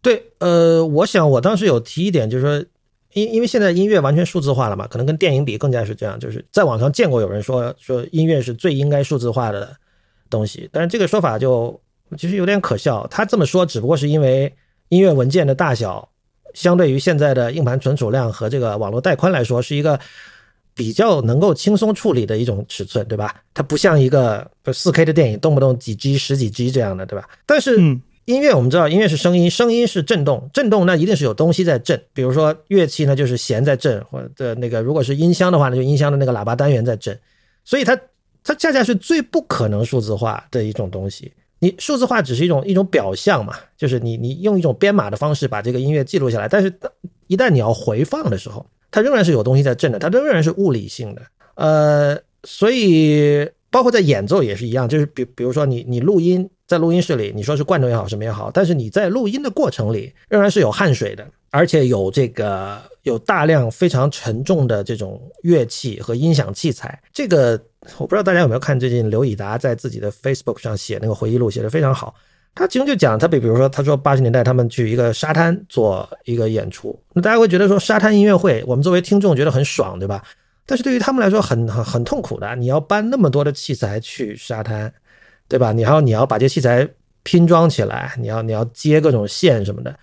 [0.00, 2.66] 对，呃，我想我当时有提一点，就是说，
[3.12, 6.18] 因因为现在音乐完全数字化了嘛，可能跟电影比更加是这样。
[6.18, 9.76] 就是在网上见过有人说说音乐是最应该数字化的
[10.32, 11.80] 东西，但是这个说法就
[12.18, 13.06] 其实有点可笑。
[13.08, 14.52] 他这么说只不过是因为
[14.88, 16.08] 音乐文件的大小
[16.54, 20.00] 相对于现在的硬盘存储量和这个网络带宽来说是一个。
[20.74, 23.42] 比较能够轻松处理的一种尺寸，对吧？
[23.52, 27.28] 它不像一个四 K 的电影，动不动几 G、十几 G 这样的，对吧？
[27.44, 27.76] 但是
[28.24, 32.02] 音乐我们知道，音乐是声音，声音是震动，震动那一定是有东西在震。
[32.14, 37.20] 比如说乐器呢，就是弦在震，或者那个如果是音箱的话，那就音箱的那个喇叭单元在震。
[37.66, 37.94] 所以它
[38.44, 41.32] 它恰恰是最不可能数字化的一种东西。
[41.58, 46.72] 你数字化只是一种一种表象嘛，就是你你用一种编码的方式把这个音乐记录下来，但是
[47.26, 48.66] 一旦你要回放的时候。
[48.94, 51.22] 它仍然是有东西在震的，它仍然是物理性的，
[51.54, 67.00] 呃，所以包括在演奏也是一样，就是比比如说你你录音在录音室里，你说是罐头也好什么也好，但是你在录音的过程里仍然是有汗水的，而且有这个有大量非常沉重的这种乐器和音响器材。
[67.12, 67.60] 这个
[67.98, 72.14] 我不知道大家有没有看最近刘以达在自己的 Facebook 上写那个回忆录，写的非常好。
[72.54, 80.22] 他其中就讲，他比比如说，他说八十年代他们去一个沙滩做一个演出，那大家会觉得说沙滩音乐会，我们作为听众觉得很爽，对吧？
[80.66, 84.92] 但是对于他们来说很很很痛苦的，你要搬那么多的器材去沙滩，
[85.48, 85.72] 对吧？
[85.72, 86.86] 你还要你要把这器材
[87.22, 89.98] 拼装起来，你要你要接各种线什么的，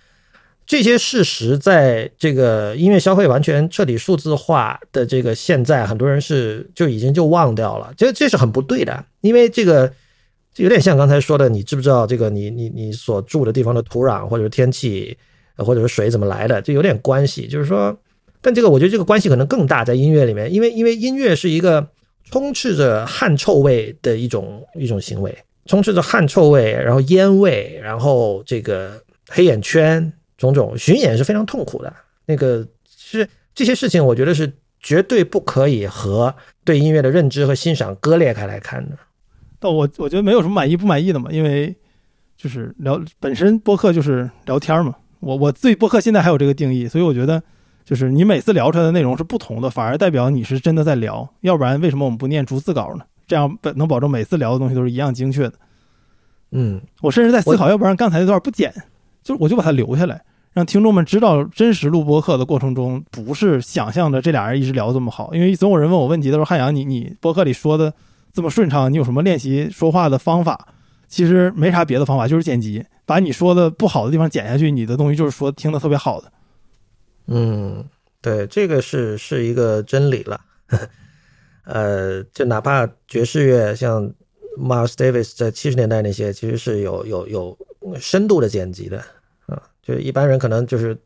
[0.70, 9.92] 这些事实在这个音乐消费完全彻底数字化的这个现在，很多人是就已经就忘掉了，这这是很不对的，因为这个。
[10.52, 12.28] 就有点像刚才说的，你知不知道这个？
[12.28, 15.16] 你你你所住的地方的土壤，或者是天气，
[15.56, 17.46] 或者是水怎么来的，就有点关系。
[17.46, 17.96] 就是说，
[18.40, 21.86] 但这个我觉得这个关系可能更大，在音乐里面，因为因为音乐是一个
[22.30, 25.32] 充斥着汗臭味的一种一种行为，
[25.66, 31.94] 充斥着汗臭味，然后烟味，然后这个黑眼圈、种种巡演是非常痛苦的。
[32.26, 38.96] 那个是这些事情，我觉得是绝对不可以和对音乐的认知和欣赏割裂开来看的。
[39.58, 41.76] 但我我觉得没有什么满意不满意的嘛，因为
[42.36, 44.96] 就是聊本身播客就是聊天嘛。
[45.20, 47.42] 我我对播客现在还有这个定义，所以我觉得
[47.84, 51.28] 就是你每次聊出来的内容是不同的，反而代表你是真的在聊。
[51.42, 53.04] 要不然为什么我们不念逐字稿呢？
[53.26, 55.52] 这样能保证每次聊的东西都是一样精确的。
[56.52, 58.72] 嗯，我甚至在思考，要不然刚才那段不剪，
[59.22, 60.20] 就是我就把它留下来，
[60.52, 65.34] 让听众们知道真实录播客的过程中不是想象的这俩人一直聊这么好。
[65.34, 67.92] 因为总有人问我问题，他说汉阳，你你播客里说的。
[68.32, 70.68] 这么顺畅，你有什么练习说话的方法？
[71.08, 76.30] 其实没啥别的方法，就是剪辑，把你说的不好的地方剪下去，你的东西就是说听的特别好的。
[77.26, 77.84] 嗯，
[78.22, 80.40] 对，这个是是一个真理了。
[81.66, 84.08] 呃，就哪怕爵士乐，像
[84.56, 87.58] Miles Davis 在七十年代那些，其实是有有有
[87.98, 89.02] 深度的剪辑的。
[89.90, 90.96] 就一般人可能就是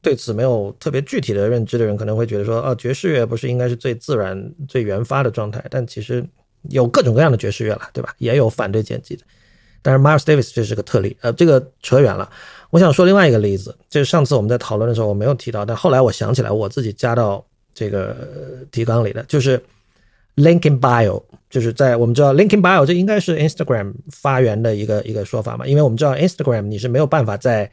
[0.00, 5.64] 对此没有特别具体的认知的人，可能会觉得说，啊，爵士乐不是应该是最自然、最原发的状态？
[5.70, 6.24] 但其实。
[6.70, 8.14] 有各种各样的爵士乐了，对吧？
[8.18, 9.24] 也有反对剪辑的，
[9.82, 11.16] 但是 Miles Davis 这是个特例。
[11.20, 12.30] 呃，这个扯远了。
[12.70, 18.16] 我想说另外一个例子，就是上次我们在讨论的时候我没有提到，但后来我想起来，我自己加到这个
[18.70, 19.60] 提纲里的，就是
[20.36, 25.66] Link in Bio，就是在我们知道 Link in Bio 这应该是 Instagram 发源的一个一个说法嘛？
[25.66, 27.68] 因为我们知道 Instagram 你是没有办法在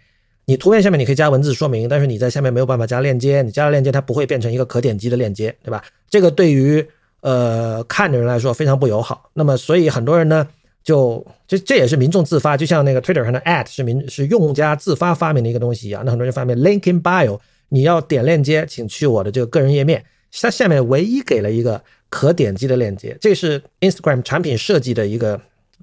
[0.49, 5.83] 你图片下面你可以加文字说明，但是你在下面没有办法加链接，你加了链接它不会变成一个可点击的链接，对吧？
[6.09, 6.83] 这个对于
[7.21, 9.29] 呃，看的人来说非常不友好。
[9.35, 10.47] 那么，所以很多人呢，
[10.83, 16.01] 就这这也是民众自发，就像那个 Twitter 上的 at 是民是用家自发发明的一个东西一样。
[16.03, 20.03] 那很多人发明 link in bio，你要点链接，请去我的这个个人页面。
[20.41, 25.39] 它下面唯一给了一个可点击的链接，这是 Instagram 产品设计的一个，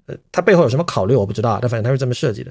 [0.06, 2.50] 呃，它背后有什么考虑我不知道，但反正它是这么设计的。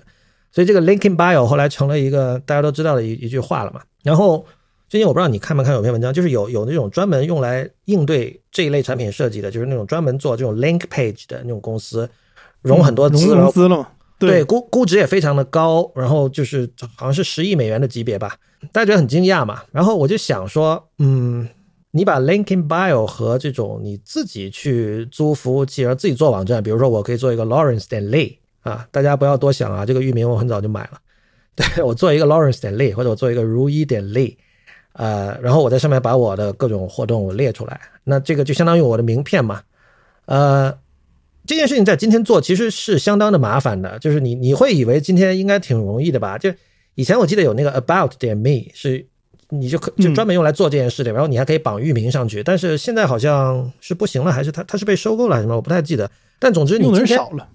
[0.56, 3.82] 所以这个 link in bio 后来成了一个大家都知道的一一句话了嘛。
[4.02, 4.44] 然后。
[4.88, 12.08] 最近我不知道你看没看有篇文章，就是有有那种专门用来应对这一类产品设计的，就是那种专门做这种 link page 的那种公司，
[12.62, 13.86] 融很多资融资了，
[14.20, 18.38] 对估估值也非常的高，然后就是好像是十亿美元的级别吧，
[18.72, 19.64] 大家觉得很惊讶嘛。
[19.72, 21.50] 然后我就想说，嗯，
[21.90, 31.00] 你把 link in bio 和这种你自己去租服务器，然后自己做网站，比如说我可以做一个 Lawrence 点 Lee 啊，大家不要多想啊，这个域名我很早就买了，
[31.56, 34.36] 对我做一个 Lawrence 点 Lee，或者我做一个如一点 Lee。
[34.94, 39.62] 呃，然后我在上面把我的各种活动我列出来，那这个就相当于我的名片嘛。
[40.26, 40.76] 呃，
[41.46, 46.38] 这件事情在今天做其实是相当的麻烦的，就是你你会以为今天应该挺容易的吧？
[46.38, 46.50] 就
[46.96, 49.06] 以前我记得有那个 about 点 me 是，
[49.50, 55.58] 你就可就专门用来做这件事的，然后你还可以绑域名上去，但是现在好像是不行了，还是它它是被收购了还是什么？
[55.58, 56.10] 我不太记得。
[56.40, 57.50] 但总之你今天少了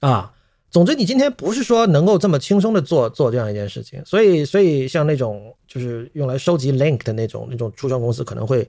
[0.00, 0.30] 啊。
[0.74, 8.68] 总之，你今天不是说能够这么轻松的做做这样一件事情，所以，所以像那种就是用来收集 link 的那种那种初创公司可能会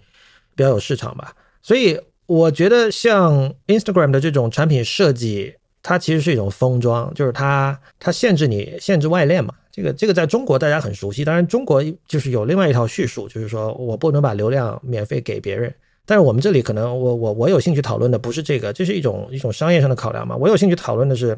[0.55, 1.33] 比较有市场吧。
[1.63, 9.51] 所以，我觉得像 Instagram 的这种产品设计，它其实是一种封装，就是它它限制你限制外链嘛。
[9.71, 15.73] 这个这个在中国大家很熟悉，当然中国就是有另外一套叙述，就是说我不能把流量免费给别人。
[16.05, 20.37] 但是我们这里可能我我我有兴趣讨论的不是这个，这是一种一种商业上的考量嘛。
[20.37, 21.35] 我有兴趣讨论的是。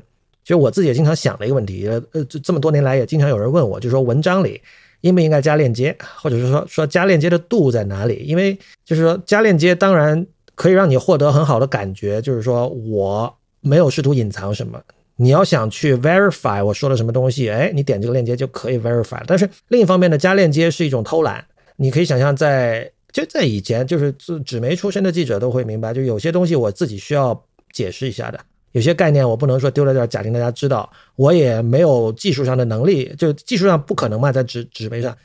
[0.47, 4.61] 其实我自己也经常想的一个问题，呃，这这么多年来也经常有人问我，就说文章里
[5.01, 8.23] 应不应该加链接，或者是说说加链接的度在哪里？
[8.25, 14.81] 因为就是说加链接当然可以让你获得很好的感觉，就是说我没有试图隐藏什么。
[15.17, 19.21] 你要想去 verify 我说了什么东西，哎，你点这个链接就可以 verify。
[19.27, 21.43] 但是另一方面呢，加链接是一种偷懒。
[21.75, 28.39] 你可以想象，在就在以前，就是纸纸媒出身的记者都会明白，就有些东西我自己需要解释一下的。
[28.73, 35.17] 有些概念我不能说丢在这儿假定大家知道，我也没有技术上的能力，就技术上不可能嘛，在纸纸媒上，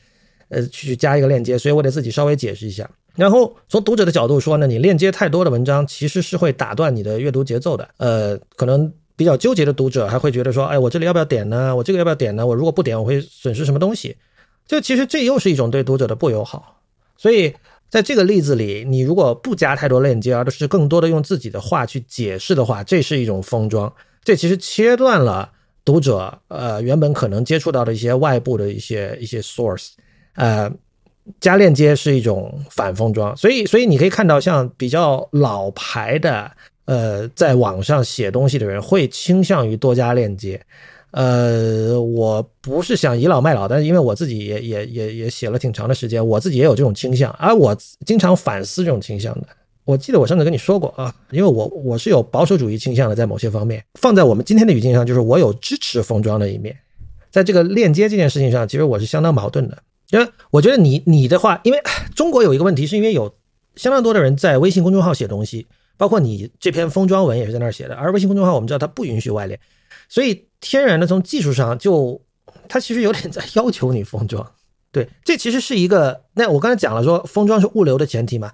[0.48, 2.88] 呃，去加一个链接，所以我得自己稍微解释一下。
[3.14, 7.87] 然后从读者的角度说呢，你链接太多的文章其实是会打断你的阅读节奏的。
[7.98, 11.77] 呃，可能比较纠结的读者还会觉得说，哎，我这里要不要点呢？
[11.77, 12.46] 我这个要不要点呢？
[12.46, 14.16] 我如果不点，我会损失什么东西？
[14.66, 16.81] 就其实这又是一种对读者的不友好，
[17.19, 17.52] 所以。
[17.92, 23.92] 在这个例子里，你如果不加太多链接，而是更多的用自己的话去解释的话，这是一种封装。
[24.24, 25.52] 这其实切断了
[25.84, 29.90] 读者呃原本可能接触到的一些外部的一些一些 source。
[30.36, 30.72] 呃，
[31.38, 36.50] 加链接是一种反封装，所以所以你可以看到，像比较老牌的
[36.86, 40.58] 呃在网上写东西的人，会倾向于多加链接。
[41.13, 49.46] 呃，我不是想倚老卖老，但是因为我自己也也也也写了挺长的时间，我自己也有这种倾向，而我经常反思这种倾向的。
[49.85, 56.77] 我记得我上次跟你说过啊，因为我我是有保守主义倾向的，在某些方面，放在我们今天的语境上，就是我有支持封装的一面，
[57.31, 59.83] 在这个链接这件事情上，其实我是相当矛盾的。
[60.10, 61.83] 因为我觉得你你的话，因为
[62.15, 63.35] 中国有一个问题，是因为有
[63.77, 67.94] 相当多的人在微信公众号写东西，包括你这篇封装文也是在那儿写的。
[67.96, 69.58] 而微信公众号我们知道它不允许外链，
[70.08, 72.19] 所以天然的从技术上就
[72.71, 74.50] 它其实有点在要求你封装。
[74.90, 76.23] 对，这其实是一个。
[76.33, 78.50] 那我刚才讲了说封装是物流的前提嘛。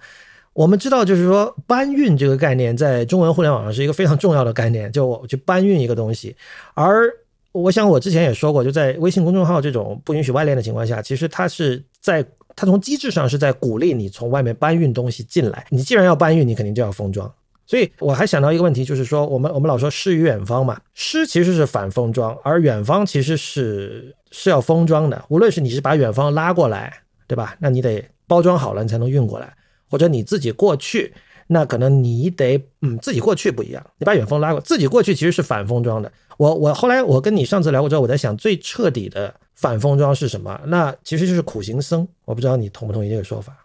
[0.54, 6.34] 我们知道就是说搬运这个概念在中文互联网上是一个非常重要的概念，就我去搬运一个东西，
[6.74, 7.08] 而。
[7.52, 15.66] 我想我之前也说过，就在微信公众号这种不允许外链的情况下，其实它是在它从机制上是在鼓励你从外面搬运东西进来。
[15.70, 17.28] 你既然要搬运，你肯定就要封装。
[17.68, 25.22] 所以我还想到一个问题，就是说我们我们老说诗与远方嘛，诗其实是反封装，而远方其实是是要封装的。
[25.28, 27.54] 无论是你是把远方拉过来，对吧？
[27.60, 29.54] 那你得包装好了，你才能运过来，
[29.90, 31.12] 或者你自己过去。
[31.50, 33.86] 那可能你得，嗯，自己过去不一样。
[33.98, 36.10] 你把远方拉过，自己过去其实是反封装的。
[36.36, 40.58] 我我后来我跟你上次聊过之后，我在想最彻底的反封装是什么？
[40.66, 42.06] 那其实就是苦行僧。
[42.24, 43.56] 我不知道你同不同意这个说法。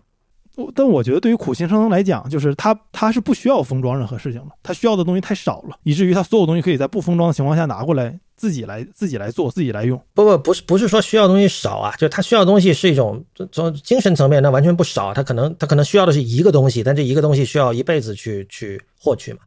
[0.76, 8.20] 但我觉得对于苦行僧来讲，就是他他是不需要封装任何事情的，他需要的东西太少了，以至于他所有东西可以在不封装的情况下拿过来。
[8.36, 9.98] 自己来自己来做，自己来用。
[10.14, 13.24] 不不不是不是说需要东西少啊，就他需要东西是一种
[13.54, 15.14] 从精神层面，那完全不少。
[15.14, 19.40] 他可能他可能需要的是一个东西，但这一个东西需要一辈子去去获取嘛。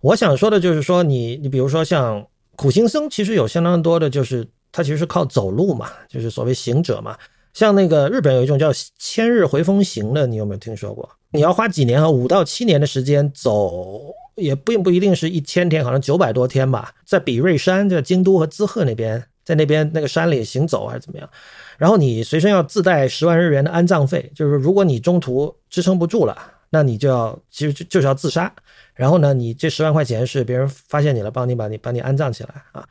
[0.00, 7.16] 我想说的就是说，你你比如说像苦行僧，其实有相当多的，就是他其实是靠走路嘛，就是所谓行者嘛。
[7.56, 11.08] 像那个日本有一种叫千日回风行的，你有没有听说过？
[11.30, 12.10] 你要花几年啊？
[12.10, 14.14] 五到七年的时间走。
[14.34, 21.26] 也并不一定是一千天，好像九百多天吧，在比瑞山，在京都和滋贺那边，在那边那个山里行走还是怎么样？
[21.78, 26.36] 然后你随身要自带十万日元的安葬费，就是如果你中途支撑不住了，
[26.68, 28.52] 那你就要其实就就是要自杀。
[28.94, 32.86] 然后呢，你这十万块钱是别人发现你了，帮你把你把你安葬起来啊。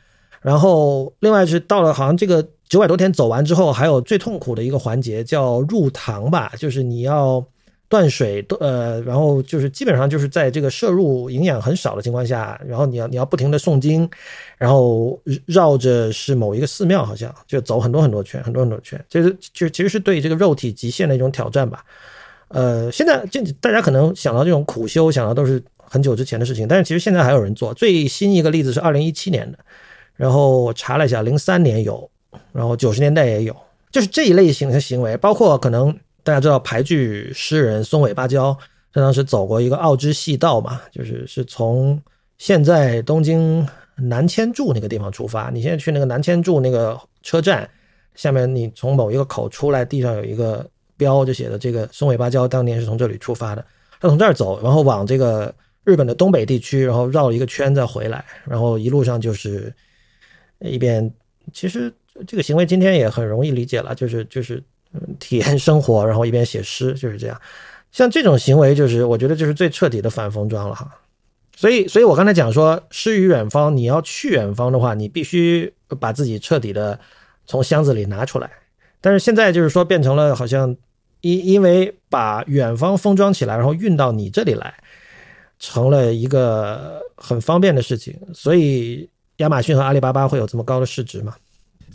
[0.46, 7.44] 然后另外是到了好像这个九百多天走完之后，还有最痛苦的一个环节叫入堂吧，就是你要。
[7.88, 14.10] 断水，呃，然后就是基本上就是在这个摄入营养很少的情况下，然后你要你要不停的诵经，
[14.58, 21.86] 然后绕着是某一个寺庙，好像就走很多很多圈，很多很多圈，其实就其实是对这个肉体极限的一种挑战吧。
[22.48, 27.72] 呃，现在就大家可能想到这种苦修，想到都是很久之前的事情，但是其实现在还有人做。
[27.76, 29.60] 最新一个例子是二零一七年的，
[30.16, 32.10] 然后我查了一下，零三年有，
[32.52, 33.56] 然后九十年代也有，
[33.92, 35.98] 就是这一类型的行为，包括可能。
[36.26, 38.52] 大家知道排剧诗人松尾芭蕉，
[38.92, 42.02] 他当时走过一个奥之细道嘛，就是是从
[42.40, 43.64] 现在东京
[43.96, 45.52] 南千住那个地方出发。
[45.52, 47.70] 你现在去那个南千住那个车站
[48.16, 53.64] 下面，你从某一个口出来，地上有一个标，就写的这个松尾芭蕉当年是从这里出发的。
[54.02, 55.54] 他从这儿走，然后往这个
[55.84, 59.72] 日本的东北地区，然后绕了一个圈再回来，然后一路上就是
[60.60, 61.12] 一边。
[61.54, 61.94] 其实
[62.28, 64.64] 这个行为今天也很容易理解了，就是就是。
[65.20, 67.38] 体验生活，然后一边写诗，就是这样。
[67.92, 70.90] 像这种行为，就是我觉得就是最彻底的反封装了哈。
[71.54, 76.98] 所以，所以我刚才讲说，诗与远方，你要去远方的话，你必须把自己彻底的
[77.46, 78.50] 从箱子里拿出来。
[79.02, 80.74] 但是现在就是说，变成了好像
[81.20, 84.74] 因因为把远方封装起来，然后运到你这里来，
[85.60, 88.18] 成了一个很方便的事情。
[88.34, 91.36] 所以，亚马逊和阿里巴巴会有这么高的市值吗？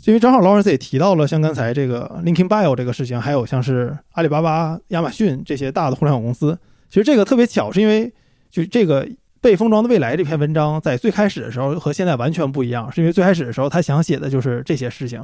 [0.05, 6.57] 因为正好劳尔斯也提到了像刚才这个 Linkin Bio 这个事情，还有像是阿里巴巴、亚马逊这些大的互联网公司。
[6.89, 8.11] 其实这个特别巧，是因为
[8.49, 9.07] 就这个
[9.39, 15.23] 被封装的未来这篇文章，在最开始的时候和现在完全不一样，是因为最开始的时候他想写的就是这些事情。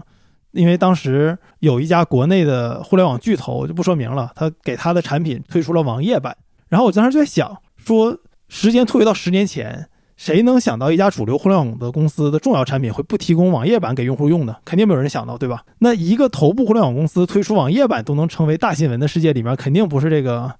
[0.51, 6.37] 因为当时有一家国内的互联网巨头，就不说明了，他给他的产品推出了网页版。
[6.69, 9.89] 然后我当时就在想，说时间推回到十年前。
[10.17, 14.55] 谁能想到一家主流互联网的公司的重要产品会不提供网页版给用户用呢？
[14.65, 15.63] 肯定没有人想到，对吧？
[15.77, 20.51] 那一个头部互联网公司推出网页版都能成为大新闻的世界里面，肯定不是这个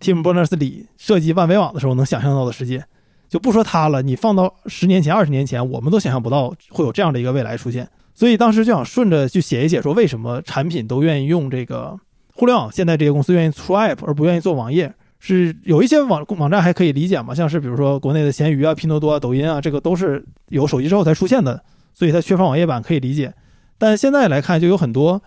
[0.00, 2.84] Tim Berners-Lee 设计万维网的时候能想象到的世界。
[3.28, 7.88] 就不说他了，你放到十年前、二十年前，我们都想象不到会有这样的一个未来出现。
[8.14, 11.96] 所以当时就想顺着去写一写，说为什么产品都愿意用这个
[12.34, 14.92] 互联网，现在这些公司愿意出 App 而不愿意做网页。
[15.26, 21.62] 是有一些网网站还可以理解嘛，像是比如说国内的闲鱼啊、拼多多啊、抖音啊，这个都是有手机之后才出现的，
[21.94, 23.32] 所以它缺乏网页版可以理解。
[23.78, 25.22] 但现在来看，就有很多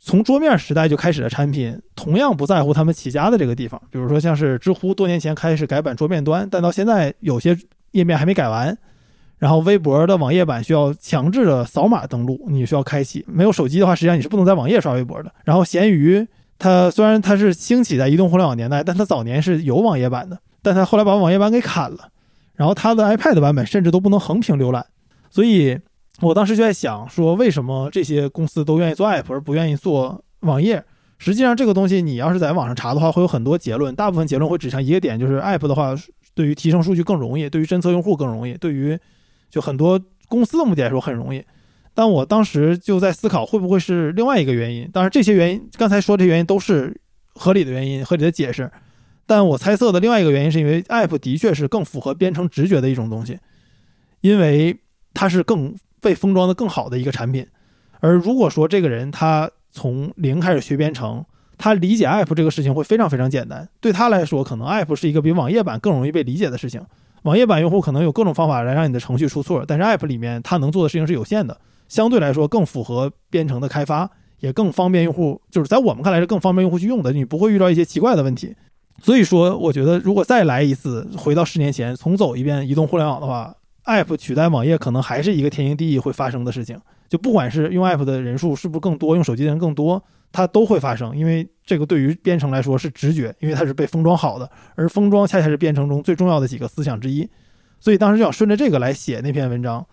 [0.00, 3.78] 从桌面时代就开始的产品，同样不在乎他们起家的这个地方。
[3.90, 7.54] 比如说像是知乎多年前开始改版桌面端，但到现在有些
[7.90, 8.74] 页面还没改完。
[9.36, 13.22] 然后微博的网页版需要强制的扫码登录，你需要开启。
[13.28, 15.30] 没有手机的话，实际上你是不能在网页刷微博的。
[15.44, 16.26] 然后闲鱼。
[16.58, 22.08] 它虽然它是兴起在移动互联网年代，但它早年是有网页版的，但它后来把网页版给砍了，
[22.54, 24.86] 然后它的 iPad 版本甚至都不能横屏浏览，
[25.30, 25.78] 所以
[26.20, 30.82] 我当时就在想，说为什么这些公司都愿意做 App 而不愿意做网页？
[31.18, 33.94] 实际上，这个东西你要是在网上查的话，会有很多结论。
[33.94, 35.94] 大部分结论会指向一个点，就是 App 的话，
[36.34, 38.98] 对于提升数据更容易，对于侦测用户更容易，对于
[39.50, 39.98] 就很多
[40.28, 41.42] 公司的目的来说很容易。
[41.96, 44.86] 但我当时就在思考，会不会是另外一个原因？
[44.92, 47.00] 当然，这些原因刚才说这些原因都是
[47.34, 48.70] 合理的原因，合理的解释。
[49.24, 53.38] 但我猜测的另外一个原因，是因为 App 的确是更符合编程直觉的一种东西，
[54.20, 54.78] 因为
[55.14, 57.46] 它是更被封装的更好的一个产品。
[58.00, 61.24] 而如果说这个人他从零开始学编程，
[61.56, 63.66] 他理解 App 这个事情会非常非常简单。
[63.80, 66.84] 对他来说，可能 App 是一个比网页版更容易被理解的事情。
[67.22, 71.58] 网页版用户可能有各种方法来让你的程序出错，但是 App 里面它能做的事情是有限的，
[71.88, 74.10] 相对来说更符合编程的开发，
[74.40, 78.54] 也更方便用户，就是在我们看来是更方便用户去用的，你不会遇到一些奇怪的问题。
[79.02, 86.80] 所以说，我觉得如果再来一次，回到十年前重走一遍移动互联网的话，App 取代网页可能还是一个天经地义会发生的事情。
[87.08, 97.28] 就不管是用 App 的人数是不是更多，用手机的人更多，它都会发生，因为这个对于编程来说是直觉，因为它是被封装好的，而封装恰恰是编程中最重要的几个思想之一。
[97.78, 99.86] 所以当时就想顺着这个来写那篇文章，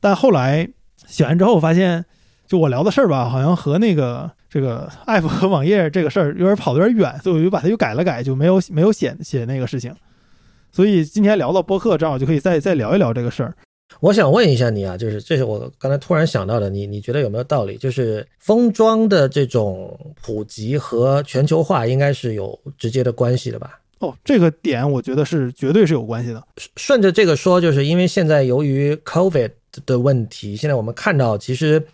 [0.00, 0.66] 但后来
[1.06, 2.04] 写完之后发现，
[2.46, 4.30] 就我聊的事儿吧，好像和那个。
[4.48, 9.94] 这个 app 和网页这个事儿有点跑得有点远，所以我就把它又改了改，就没有没有写写那个事情。
[10.72, 13.54] 所以今天聊到播客，正好就可以再再聊一聊这个事儿。
[14.00, 17.76] 我想问一下你啊，就是这是我刚才突然想到的，你你觉得有没有道理？
[17.76, 23.78] 就是封装的这种普及和全球化应该是有直接的关系的吧？
[23.98, 26.42] 哦，这个点我觉得是绝对是有关系的。
[26.76, 29.50] 顺着这个说，就是因为现在由于 COVID
[29.84, 31.84] 的问题，现在我们看到其实。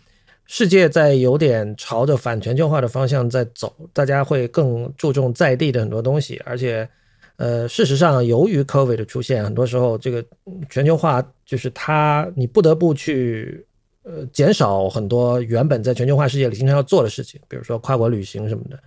[0.44, 6.86] 世界在有点朝着反全球化的方向在走，大家会更注重在地的很多东西，而且，
[7.36, 10.22] 呃，事实上，由于 COVID 的出现，很多时候这个
[10.68, 13.64] 全球化就是它，你不得不去，
[14.02, 18.78] 呃，减少很多原本在全球化世界里经常要做的事情，比如说跨国旅行什么的。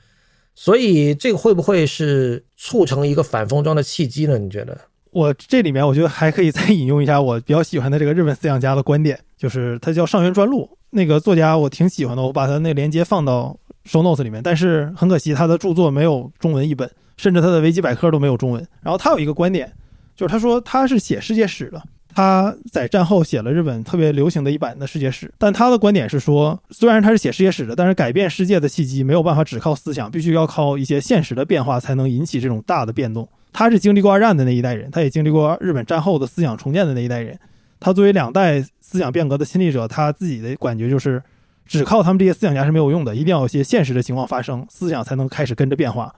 [0.53, 4.37] 所以，这个会不会是促成一个反封装的契机呢？
[4.37, 4.77] 你觉得？
[5.16, 10.70] 我这里面我觉得还可以再引用一下我比较喜欢的这个日本思想家的观点，就是他叫上原专录。
[10.89, 14.43] 那个作家我挺喜欢的，我把他那链接放到 show notes 里面。
[14.43, 18.68] 但是很可惜，他的著作没有中文译本，甚至他的维基百科都没有中文。
[18.82, 19.72] 然后他有一个观点，
[20.18, 21.82] 就是他说他是写世界史的，
[22.13, 25.34] 他在战后写了日本特别流行的一版的世界史。
[25.38, 33.26] 但他的观点是说，虽然他是写世界史的，但是改变世界的契机没有办法只靠思想，必须要靠一些现实的变化才能引起这种大的变动。
[33.56, 37.39] 他是经历过二战的那一代人，他也经历过日本战后的思想重建的那一代人。
[37.80, 41.24] 他作为两代思想变革的亲历者，他自己的感觉就是，
[41.66, 46.14] 只靠他们这些思想家是没有用的，一定要有些现实的情况发生，思想才能开始跟着变化。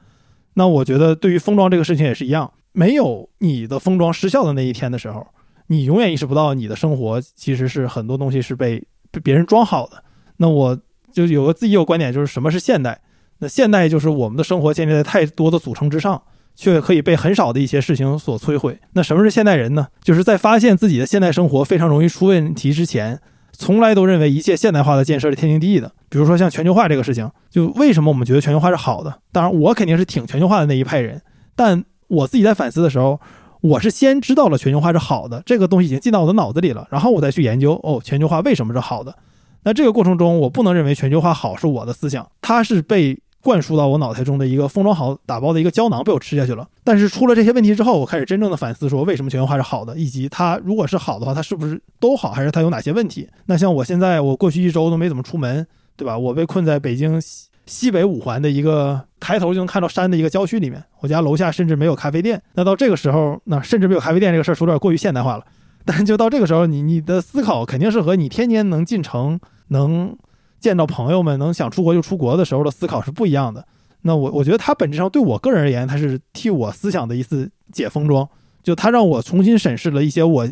[0.56, 5.28] 那我觉得，对于封装这个事情也是一样，没有你的封装失效的那一天的时候，
[5.68, 10.04] 你永远意识不到你的生活其实是很多东西是被被别人装好的。
[10.38, 10.80] 那我
[11.14, 13.00] 就有个自己有观点，就是什么是现代？
[13.38, 16.20] 那现代就是我们的生活建立在太多的组成之上。
[16.58, 18.80] 却可以被很少的一些事情所摧毁。
[18.94, 19.88] 那什么是现代人呢？
[20.04, 23.20] 就是在发现自己的现代生活非常容易出问题之前，
[23.54, 25.92] 从来都认为一切现代化的建设是天经地义的。
[26.10, 29.20] 比如说像全球化这个事情，就为什么我们觉得全球化是好的？
[29.32, 31.22] 当然，我肯定是挺全球化的那一派人。
[31.56, 33.22] 但我自己在反思的时候，
[33.62, 39.16] 我是先知道了全球化是好的，这个东西已经进到我的脑子里了，然后我再去研究哦，全球化为什么是好的？
[39.64, 43.20] 那这个过程中，我不能认为全球化好是我的思想，它是被。
[43.42, 46.68] 灌输到我脑袋中的一个封装好打包的一个胶囊被我吃下去了。
[46.84, 53.30] 但是出了这些问题之后，我开始真正的反思，说为什么全球化是好的，以及它如果是好的话，它是不是都好，还是它有哪些问题？
[53.46, 55.66] 那像我现在，我过去一周都没怎么出门，
[55.96, 56.18] 对吧？
[56.18, 62.42] 我被困在北京西西北五环的一个抬头就能看到山的一个郊区里面，我家楼下甚至没有咖啡店。
[62.56, 65.46] 那到这个时候，那甚至没有咖啡店这个事儿说有点过于现代化了。
[65.86, 70.18] 但就到这个时候，你你的思考肯定是和你天天能进城能。
[70.60, 73.66] 见到朋友们能想出国就出国的时候的思考是不一样的。
[74.04, 78.28] 那我我觉得它本质上对我个人而言，它是替我思想的一次解封装，
[78.64, 80.48] 就它让我重新审视了一些我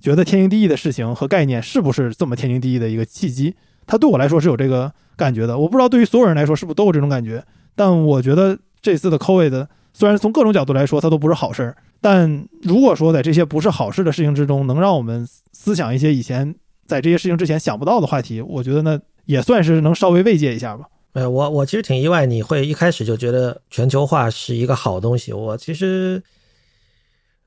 [0.00, 3.54] 觉得天经地义的事情和概念是不是这么天经地义的一个契机。
[3.86, 5.56] 它对我来说是有这个感觉的。
[5.56, 7.42] 我不知道对于所有人来说是不是都有这种感觉，
[7.74, 16.54] 但我觉得这次的 COVID 虽然从各种角度来说它都不是好事儿，但如果说在这些不是好事的事情之中，能让我们思想一些以前
[16.84, 19.00] 在这些事情之前想不到的话题，我觉得那。
[19.26, 20.86] 也算是能稍微慰藉一下吧。
[21.14, 25.32] 呃，我我其实挺意外，你会一开始就觉得全球化是一个好东西。
[25.32, 26.22] 我其实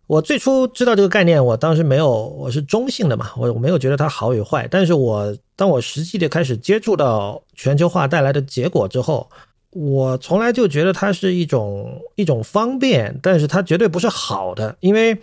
[0.08, 4.66] 我最初知道这个概念，我当时没有，我是中性的嘛，我我没有觉得它好与坏。
[4.72, 9.30] 但是我当我实际的开始接触到全球化带来的结果之后，
[9.72, 15.14] 我从来就觉得它是一种一种方便，但是它绝对不是好的，因为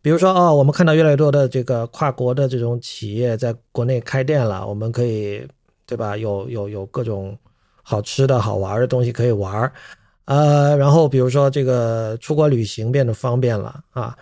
[0.00, 5.46] 比如说哦，我们看到越来越多的这个跨国的这种企业在国内开店了，我们可以
[5.92, 6.16] 对吧？
[6.16, 7.36] 有有有各种
[7.82, 9.70] 好吃的好玩的东西可以玩，
[10.24, 14.16] 呃，然后比如说这个出国旅行变得方便了啊，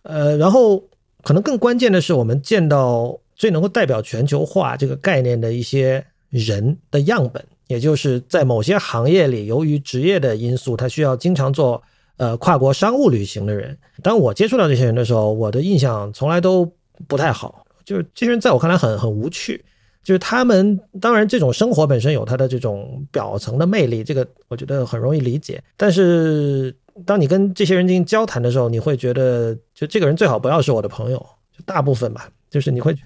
[0.00, 0.82] 呃，然后
[1.22, 11.82] 可能更关键的是，我们见到最能够代表全球化这个概念的一些人的样本，也就是在某些行业里，由于职业的因素，他需要经常做。
[12.16, 16.70] 呃，跨国商务旅行的人，当我接触到这些人的时候，我的印象从来都
[17.06, 17.66] 不太好。
[17.82, 19.64] 就是这些人在我看来很很无趣。
[20.02, 25.62] 就是他们当然这种生活本身有它的这种表层的魅力，这个我觉得很容易理解。
[25.76, 26.74] 但是
[27.04, 31.18] 当你跟这些人进行交谈的时候，你会觉得，就这个人最好不要是我的朋友。
[31.56, 32.96] 就大部分吧，就是你会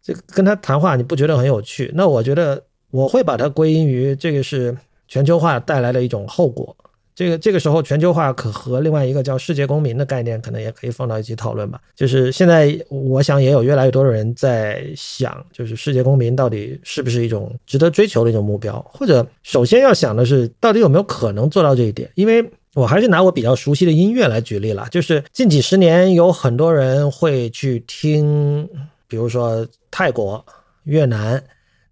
[0.00, 1.90] 这跟他谈话，你不觉得很有趣？
[1.94, 4.76] 那我觉得我会把它归因于这个是
[5.08, 6.76] 全球化带来的一种后果。
[7.14, 11.80] 这个这个时候，全球化可和另外一个叫世界公民的概念，可能也可以放到一起讨论吧。
[11.94, 18.84] 就是现在，我想也有越来越多的人在想，就是世界公民到底是不是一种值得追求的一种目标？
[18.92, 22.10] 或者，首先要想的是，到底有没有可能做到这一点？
[22.16, 22.44] 因为
[22.74, 28.68] 我还是拿我比较熟悉的音乐来举例了，就是近几十年有很多人会去听，
[29.06, 30.44] 比如说泰国、
[30.82, 31.40] 越南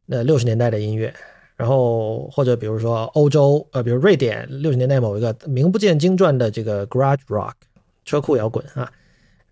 [0.05, 1.15] 那六十年代的音乐。
[1.63, 7.53] 然后或者比如说欧洲，呃，比如瑞典六十年代某一个名不见经传的这个 garage rock
[8.05, 8.91] 车库摇滚啊，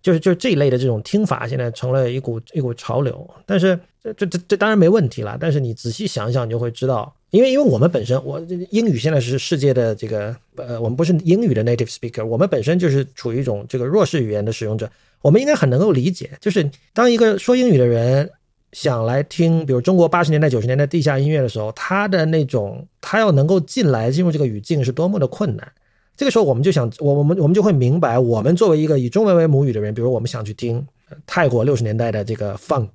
[0.01, 3.25] 就是就是这一类的这种听法，现在成了一股一股潮流。
[3.45, 5.37] 但是这这这这当然没问题了。
[5.39, 14.91] 但是你仔细想想，你就会知道，因为因为我们本身，我英语现在是世界的这个呃，我们不是英语的 native speaker，我们本身就是处于一种这个弱势语言的使用者，
[15.21, 18.29] 我们应该很能够理解，就是当一个说英语的人。
[18.71, 25.71] 想来听，比如中国八十年代、九十年代地下音乐的时候，他的那种，他要能够进来进入这个语境是多么的困难。
[26.15, 30.85] 这个时候，我们就想，我我们我们就会明白，我们作为一个以中文为母语的人，比如我们想去听
[31.25, 32.89] 泰国六十年代的这个 funk，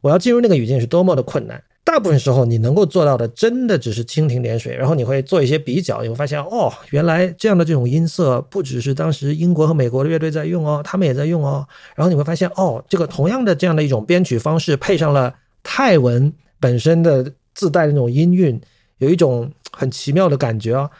[0.00, 1.62] 我要进入那个语境是多么的困难。
[1.90, 4.76] 大部分时候，你能够做到的，真的只是蜻蜓点水。
[4.76, 11.66] 然后你会做一些比较，你会发现，哦，原来这样的这种音色，不只是当时英国和美国的乐队在用哦，他们也在用哦。
[11.96, 16.30] 然后你会发现，哦，这个同样的这样的一种编曲方式，配上了泰文
[16.60, 18.60] 本身的自带的那种音韵，
[18.98, 20.90] 有一种很奇妙的感觉哦。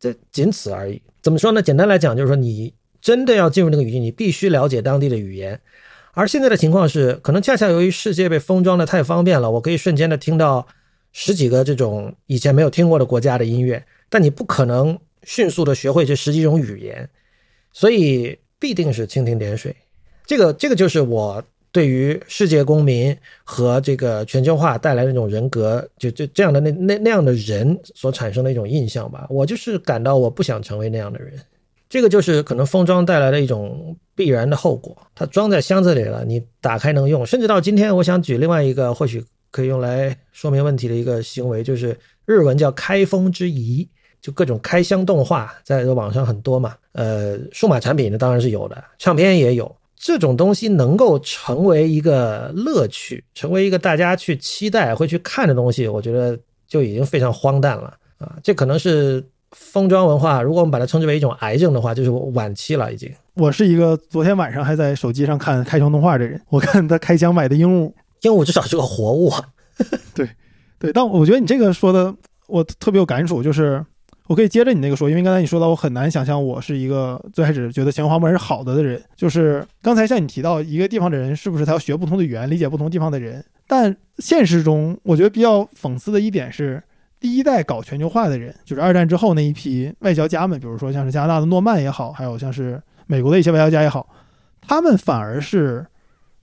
[0.00, 0.98] 这仅此而已。
[1.20, 1.60] 怎么说呢？
[1.60, 2.72] 简单来讲，就是说你
[3.02, 5.60] 真的要进入那个语境，你必须了解当地的语言。
[6.18, 10.66] 而现在的情况是，可能恰恰由于世界被封装的太方便了，我可以瞬间的听到
[11.12, 17.08] 十几个这种以前没有听过的国家的音乐，但你不可能迅速的学会这十几种语言，
[17.72, 19.76] 所以必定是蜻蜓点水。
[20.26, 21.40] 这个这个就是我
[21.70, 29.24] 对于世界公民和这个全球化带来那种人格，就就这样的那那那样的人所产生的一种印象吧。
[29.30, 31.32] 我就是感到我不想成为那样的人。
[31.88, 34.96] 这个就是可能封装带来的一种必然的后果。
[35.14, 37.24] 它装在箱子里了，你打开能用。
[37.24, 43.88] 甚至到今天，我想举另外一个或许可以用来说明问题的一个行为，就是日文叫“开封之仪”，
[44.20, 46.74] 就各种开箱动画，在网上很多嘛。
[46.92, 49.74] 呃，数码产品呢当然是有的，唱片也有。
[49.96, 58.36] 这种东西能够成为一个乐趣，成为一个大家去期待会去看的东西，我觉得就已经非常荒诞了啊！
[58.42, 59.24] 这可能是。
[59.52, 63.10] 封装文化，如果我们把它称之为一种癌症的话，就是晚期了已经。
[63.34, 67.92] 我是一个昨天晚上还在手机上看开箱动画的人，我看他开箱买的鹦鹉，
[68.22, 69.32] 鹦鹉至少是个活物。
[70.14, 70.28] 对，
[70.78, 72.14] 对，但我觉得你这个说的
[72.46, 73.84] 我特别有感触，就是
[74.26, 79.00] 我可以接着你那个说，因为刚才你说到，我很难想象我是一个最开始觉得全球化模式是好的的人。
[79.16, 83.44] 就是刚才像你提到一个地方的人，是不是他要学不同的语言，理解不同地方的人？
[83.66, 86.82] 但现实中，我觉得比较讽刺的一点是。
[87.20, 94.08] 第一代搞全球化的人，就是二战之后那一批外交家们，比如说像是加拿大的诺曼也好，还有像是美国的一些外交家也好，
[94.60, 95.84] 他们反而是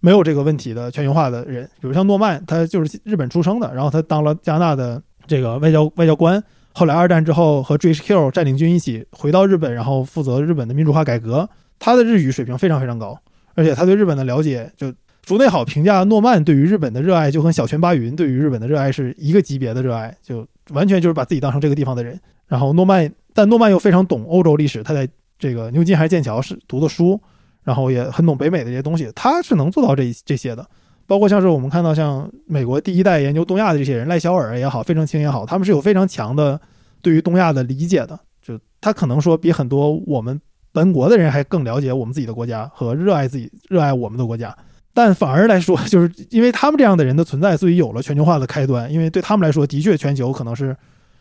[0.01, 1.63] 没有这个问题的全球化的人。
[1.79, 11.49] 比如像诺曼，他就是日本出生的，然后他当了加拿大的这个外交外交官，后来二战之后和 GHQ 占领军一起回到日本，然后负责日本的民主化改革。
[11.79, 13.17] 他的日语水平非常非常高，
[13.53, 14.93] 而且他对日本的了解就。
[15.25, 22.19] 竹内好评价诺曼对于日本的热爱，就跟小泉八云对于日本的热爱是一个级别的热爱，就完全就是把自己当成这个地方的人。
[22.47, 25.09] 然后诺曼，但诺曼又非常懂欧洲历史，他在
[25.39, 27.19] 这个牛津还是剑桥是读的书，
[27.63, 30.63] 然后也很懂北美的这些东西，他是能做到这这些的。
[31.07, 36.61] 包括像是我们看到像美国第一代研究东亚的这些人，赖小尔也好，费正清也好，他们是有非常强的
[37.01, 38.19] 对于东亚的理解的。
[38.43, 40.39] 就他可能说比很多我们
[40.71, 44.55] 本国的人还更了解我们自己的国家和热爱自己、热爱我们的国家。
[44.95, 48.91] 但反而来说， 就是因为他们这样的人的存在，所以有了全球化的开端。
[48.91, 50.75] 因为对他们来说，的确全球可能是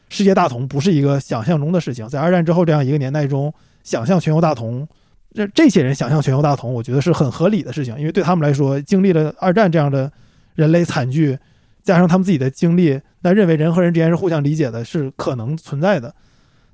[0.08, 2.08] 世界大同，不是一个想象中的事情。
[2.08, 3.52] 在二战之后这样一个年代中，
[3.82, 4.86] 想象全球大同
[5.34, 10.10] 这这些人想象全球大同，我觉得是很合理的事情，因为对他们来说，经历了二战这样的
[10.54, 11.36] 人类惨剧，
[11.82, 16.14] 加上他们自己的经历，那认为人和人之间是互相理解的，是可能存在的。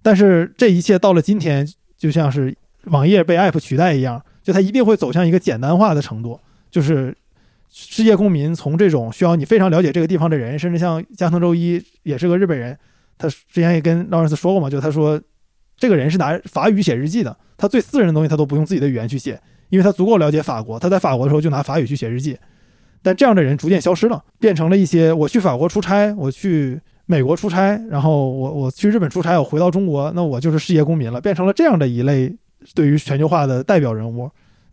[0.03, 6.39] 但是这一切到了今天，就像是网页被 App 取代一样，就它一定会走向一个简单化的程度，
[6.71, 7.17] 就是
[7.69, 12.79] 世界公民从这种需要你非常了解这个地方的人，甚至像加藤周一也是个日本人，
[13.19, 15.21] 他之前也跟劳伦斯说过嘛，就他说
[15.77, 22.39] 这个人是拿法语写日记的，他最私人的东西他都不用自己的语言去写，因为他足够了解法国，他在法国的时候就拿法语去写日记。
[23.03, 32.31] 但这样的人逐渐消失了，变成了一些我去法国出差，我去美国出差，然后我我去日本出差，我回到中国，那我就是世界公民了，变成了这样的一类
[32.75, 34.31] 对于全球化的代表人物。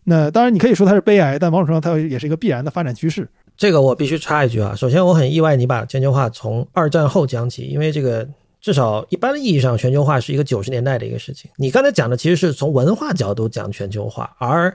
[0.10, 3.28] 那当然，你可以说它是悲哀，但某种程度上它也是一个必然的发展趋势。
[3.58, 8.26] 这个我必须插一句啊，首先我很意外你把全球化从二战后讲起，因为这个
[8.62, 11.51] 至少一般意义上全球化是一个九十年代的一个事情。
[11.58, 14.74] 你刚才讲的其实是从文化角度讲全球化，而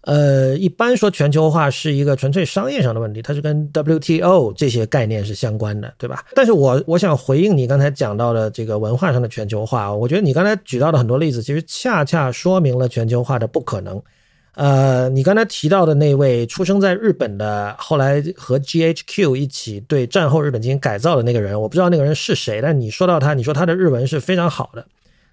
[0.00, 6.24] 呃，一般说全球化是一个纯粹商业上的问题，它是跟 WTO 这些概念是相关的，对吧？
[6.34, 14.02] 但是我我想回应你刚才讲到的这个文化上的全球化，我觉得你刚才举到的很多例子，其实恰恰说明了全球化的不可能。
[14.54, 24.86] 呃，你刚才提到的那位出生在日本的，后来和 GHQ 一起对战后日本进行改造的那个人，我不知道那个人是谁，但你说到他，你说他的日文是非常好的。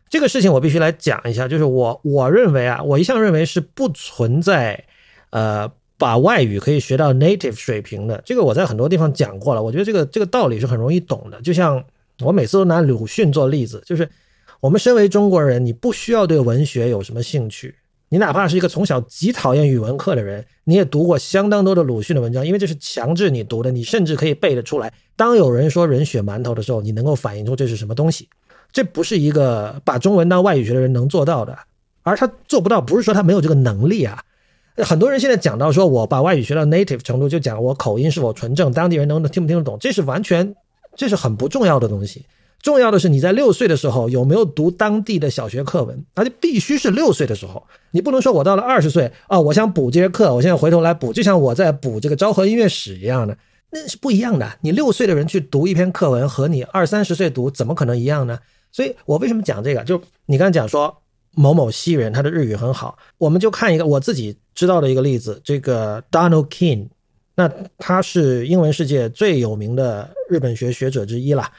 [0.10, 4.86] 这个事情我必须来讲一下，就是我我认为啊，我一向认为是不存在，
[5.32, 8.22] 呃，把外语可以学到 native 水平的。
[8.26, 11.42] 这个我在很多地方讲过了，我觉得这个这个道理是很容易懂的。
[11.42, 11.84] 就像
[12.22, 14.10] 我每次都拿鲁迅做例子，就是
[14.62, 17.76] 我们身为中国人，你不需要对文学有什么兴趣，
[18.10, 24.92] 你哪怕是一个从小极讨厌语文课的人，你也读过相当多的鲁迅的文章，因为这是强制你读的，你甚至可以背得出来。
[25.16, 28.28] 当有人说人血馒头的时候，你能够反映出这是什么东西。
[28.72, 31.58] 这不是一个把中文当外语学的人能做到的，
[32.04, 34.24] 而他做不到，不是说他没有这个能力啊。
[34.78, 40.56] 很多人现在讲到说，我把外语学到 native 程度，就讲我口音是否纯正，当地人能不能听不听得懂，这是完全，
[40.96, 42.26] 这是很不重要的东西。
[42.62, 53.38] 重要的是你在六岁的时候有没有读当地的小学课文，而且必须是六岁的时候，你不能说我到了二十岁啊，我想补这些课，我现在回头来补，就像我在补这个昭和音乐史一样的，
[53.72, 54.58] 那是不一样的。
[54.62, 58.38] 你六岁的人去读一篇课文，和你二三十岁读，怎么可能一样呢？
[58.72, 59.84] 所以我为什么讲这个？
[59.84, 60.96] 就你刚才讲说
[61.36, 66.90] 某某西人他的日语很好，我们就看一个我自己知道的一个例子，这个 Donald King，
[67.36, 71.50] 那他是英文世界最有名的日本学学者之一了，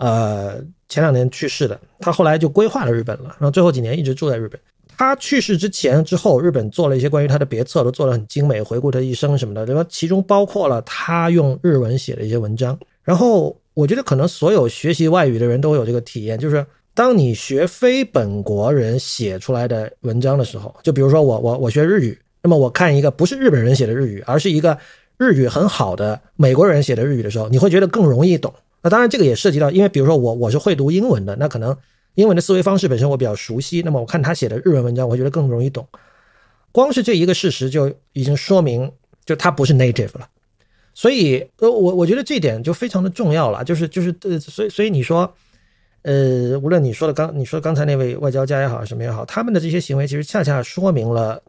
[0.00, 4.60] 呃，前两年去世的，他后来就规划了日本了，然后最后几年一直住在日本。
[4.98, 9.86] 他去世之前之后，日本做了一些关于他的别册，都做得很精美，回顾他一生什么的，对吧？
[9.88, 13.56] 其中包括了他用日文写的一些文章，然后。
[13.72, 24.76] 我觉得可能所有学习外语的人都有这个体验，就是当你学非本国人写出来的文章的时候，就比如说我我我学日语，那么我看一个不是日本人写的日语，而是一个
[25.16, 28.52] 日语很好的美国人写的日语的时候，你会觉得更容易懂。
[28.82, 31.76] 那当然这个也涉及到，因为比如说我我是会读英文的，那可能
[32.14, 35.86] 英文的思维方式本身我比较熟悉，那么我看他写的日文文章，我觉得更容易懂。
[36.72, 38.90] 光是这一个事实就已经说明，
[39.24, 40.28] 就他不是 native 了。
[40.94, 45.32] 所以，呃，我我觉得这点就非常的重要了，就是就是呃，所以所以你说，
[46.02, 51.42] 呃，无论你说的刚你说刚才那位外交家也好，什么也好，他们的这些行为其实恰恰说明了，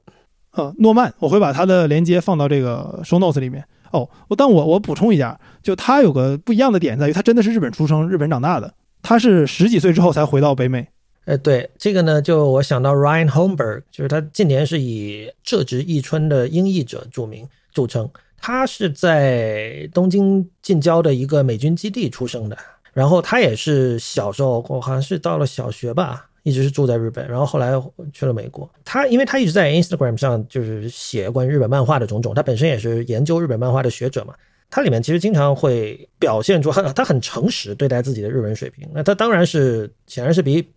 [0.52, 3.66] 呃，诺曼，我会把他的连接放到这个 show notes 里面。
[3.92, 10.88] 哦，我但我我补充一下，就他有个不一样的点在于，他真的是日本出生、日本长大的，他是十几岁之后才回到北美。
[11.26, 18.10] 呃，对这个呢，就我想到 Ryan Holmberg，就是他近年是以浙直忆春的英译者著名著称。
[18.44, 22.58] 他是在东京近郊的一个美军基地出生的，
[22.92, 27.72] 然后他也是小时候，我好像是到了小学吧，一直是住在日本，然后后来
[28.14, 28.70] 去了美国。
[28.84, 34.34] 他因为他一直在 Instagram 上就是写关于日本漫画的种种，他本身也是研究日本漫画的学者嘛，
[34.70, 38.88] 他里面其实经常会表现出很 他很诚实对待自己的日文水平。
[38.94, 40.68] 那他当然是显然是比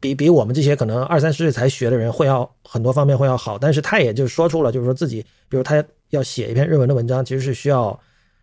[0.00, 5.84] 比比我们这些可能二三十岁才学的人会要很多方面会要好，但是他也就说出了就是说自己，比如他。
[6.10, 7.96] 要写一篇日文的文章，其实是需要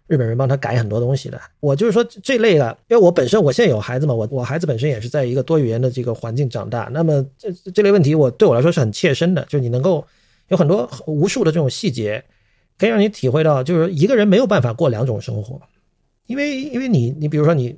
[0.08, 1.40] 日本人帮他改很多东西的。
[1.60, 6.90] 我就是说这类的，因为我本身我现在有孩子嘛，我我孩子本身也是在一个多语言的这个环境长大。
[6.92, 10.06] 那么这这类问题，我对我来说是很切身的，就是你能够
[10.48, 12.24] 有很多无数的这种细节，
[12.78, 15.62] 可以让你体会到，就是一个人没有办法过两种生活，
[16.28, 17.78] 因为因为你你比如说你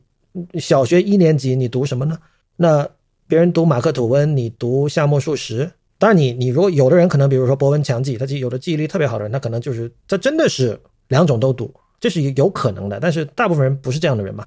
[0.59, 2.17] 小学一年级你读什么呢？
[2.55, 2.87] 那
[3.27, 5.71] 别人读马克吐温，你读夏目漱石。
[5.97, 12.99] 当然，你你如果有的人可能，比如说博闻强记，他记有的记忆力特别好的人，他可能就是他真的是两种都读，这是有可能的。
[12.99, 14.45] 但是大部分人不是这样的人嘛，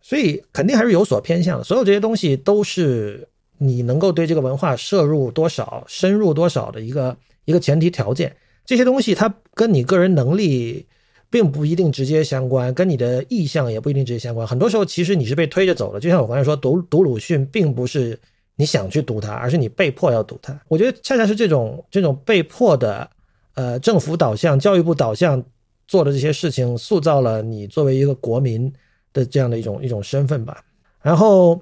[0.00, 1.64] 所以肯定还是有所偏向的。
[1.64, 3.28] 所有这些东西都是
[3.58, 8.34] 你能够对这个文化摄入多少、深入多少的一个一个前提条件。
[8.64, 10.86] 这些东西它跟你个人能力
[11.30, 14.46] 并不一定直接相关，跟你的意向也不一定直接相关。
[14.46, 16.00] 很多时候，其实你是被推着走的。
[16.00, 18.18] 就像我刚才说，读读鲁迅，并不是
[18.56, 20.58] 你想去读它，而是你被迫要读它。
[20.68, 23.08] 我觉得恰恰是这种这种被迫的，
[23.54, 25.42] 呃，政府导向、教育部导向
[25.86, 28.72] 做的这些事情，塑造了你作为一个国民
[29.12, 30.62] 的这样的一种一种身份吧。
[31.02, 31.60] 然后，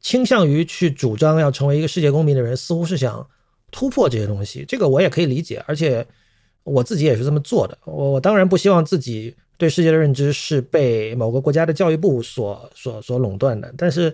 [0.00, 3.26] 倾向于去主张要成为一个世界公民的人，似乎是想
[3.70, 4.64] 突破这些东西。
[4.66, 6.06] 这个我也可以理解，而且。
[6.66, 7.76] 我自己也是这么做的。
[7.84, 13.70] 我我当然不希望自己对世界的认知是被某个国家的教育部所所所垄断的。
[13.76, 14.10] 但是，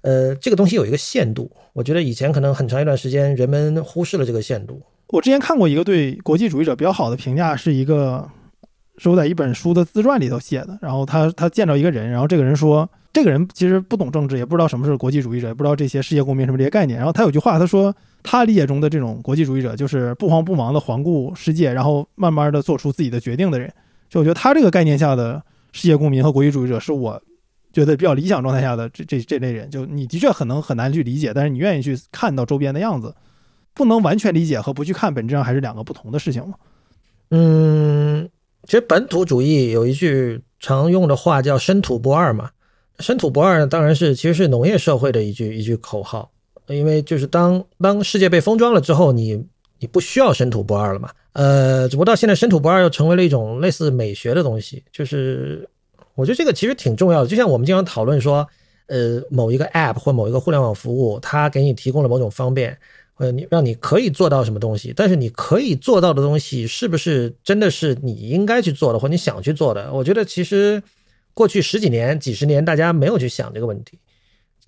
[0.00, 1.50] 呃，这个东西有一个限度。
[1.74, 4.80] 我觉得以前可能很长一段时间人们忽视了这个限度。
[5.08, 8.26] 我之前看过一个对国际主义者比较好的评价，是一个
[8.98, 10.78] 是我在一本书的自传里头写的。
[10.80, 16.98] 然后他他见到一个人，然后这个人说，这个人其实不懂政治，也不知道什么是国际主义者，也不知道这些世界公民什么这些概念。
[16.98, 17.94] 然后他有句话，他说。
[18.26, 23.70] 他理解中的这种国际主义者，就是不慌不忙的环顾世界，然后慢慢的做出自己的决定的人。
[24.08, 25.42] 就我觉得他这个概念下的
[25.72, 27.20] 世界公民和国际主义者，是我
[27.70, 29.68] 觉得比较理想状态下的这这这类人。
[29.68, 33.14] 就你的确很能很难去理解，但是你愿意去看到周边的样子，
[33.74, 36.54] 不能完全理解和不去看，本质上还是两个不同的事情嘛。
[37.28, 38.26] 嗯，
[38.66, 42.50] 其实本土主义有一句常用的话叫“深土不二”嘛
[43.00, 46.30] ，“深土不二”呢当然是其实是农业社会的一句一句口号。
[46.68, 49.44] 因为就是当当世界被封装了之后，你
[49.78, 51.10] 你不需要深土不二了嘛？
[51.34, 54.82] 呃，只不过到现在，深土不二又成为了一种类似美学的东西。
[54.90, 55.68] 就是
[56.14, 57.28] 我觉得这个其实挺重要的。
[57.28, 58.48] 就像我们经常讨论说，
[58.86, 62.78] 呃，某一个 App 或某一个互联网服务，它给你提供了某种方便，
[63.16, 69.92] 呃，你让你可以做到什么东西，但是你可以做到的东西，是不是真的是你应该去做的，或你想去做的？
[69.92, 70.82] 我觉得其实
[71.32, 73.98] 过去十几年、几十年，大家没有去想这个问题。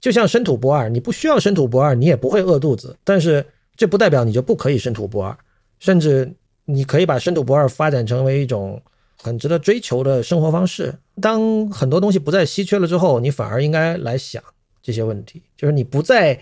[0.01, 2.97] 就像深土不二，你不需要深土不二，你也不会饿肚子。
[3.03, 3.45] 但是
[3.77, 5.37] 这不代表你就不可以深土不二，
[5.81, 6.33] 甚至
[6.67, 8.81] 你可以把深土不二发展成为一种
[9.21, 10.95] 很值得追求的生活方式。
[11.21, 14.41] 当很多东西不再稀缺了之后，你反而应该来想
[14.83, 16.39] 这些问题，就是你不再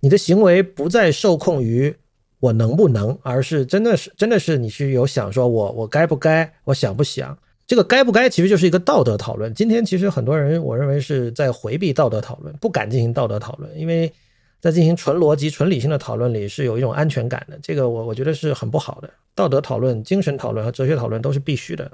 [0.00, 1.94] 你的行为不再受控于
[2.40, 7.36] 我能不能，而是真的是真的是你是有想说我我该不该，我想不想。
[7.66, 9.52] 这个该不该其实就是一个道德讨论。
[9.52, 14.12] 今天其实很多人，我认为是在回避道德讨论，不敢进行道德讨论，因为
[14.60, 17.58] 在进行纯逻辑、纯理性的讨论里是有一种安全感的。
[17.60, 19.10] 这个我我觉得是很不好的。
[19.34, 21.90] 道德讨论、精神讨论和哲学讨论都是必须的。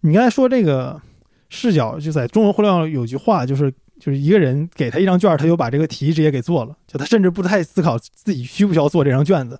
[0.00, 1.00] 你刚才说这个
[1.48, 3.72] 视角，就在中文互联网有句话，就是
[4.04, 9.58] 就是一个人给他一张卷，他就把这个题直接给做了，就他甚至不太思考自己需不需要做这张卷子，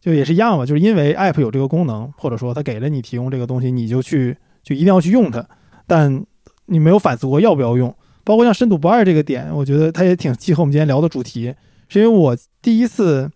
[0.00, 0.66] 就也是一样嘛。
[0.66, 4.36] 就是因为 App 有这个功能，或者说他给了你提供这个东西，你就去。
[4.64, 5.46] 就一定要去用它，
[5.86, 6.24] 但
[6.68, 7.94] 你没有反思过要不要用。
[8.24, 11.54] 包括像深度不二这个点，我觉得它也挺契合我们今天聊的主题。
[11.86, 13.30] 是因为我第一次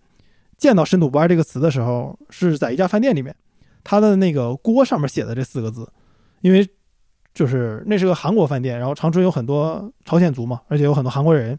[0.56, 3.36] 见到深度不二这个词的时候，是在一家饭店里面，
[3.84, 5.86] 它的那个锅上面写的这四个字。
[6.40, 6.66] 因为
[7.34, 11.58] 就是那是个韩国饭店，然后长春有很多朝鲜族嘛，而且有很多韩国人，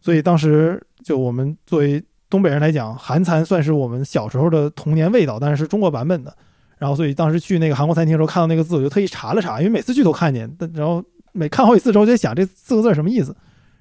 [0.00, 6.34] 所以当时就我们作为东北人来讲，韩餐算是我们小时候的童年味道，但是是中国版本的。
[6.76, 10.52] 然后，所以当时去那个韩国餐厅的时候，看到那个字，我就特意查了查，因为每次去都看见。
[10.58, 13.34] 但然后每看好几次之后，就在想这四个字什么意思。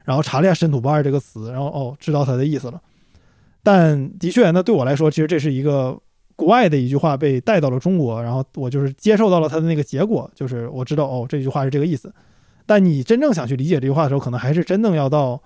[0.05, 2.79] 然后查了一下“深土不二”这个词，然后哦，知道它的意思了。
[3.63, 5.97] 但的确，那对我来说，其实这是一个
[6.35, 12.13] 国外的一句话被带到了中国，然后我就是接受到了它的那个结果，就是我知道哦，这句话是这个意思。
[12.65, 15.41] 但你真正想去理解这句话的时候，可能还是真正要到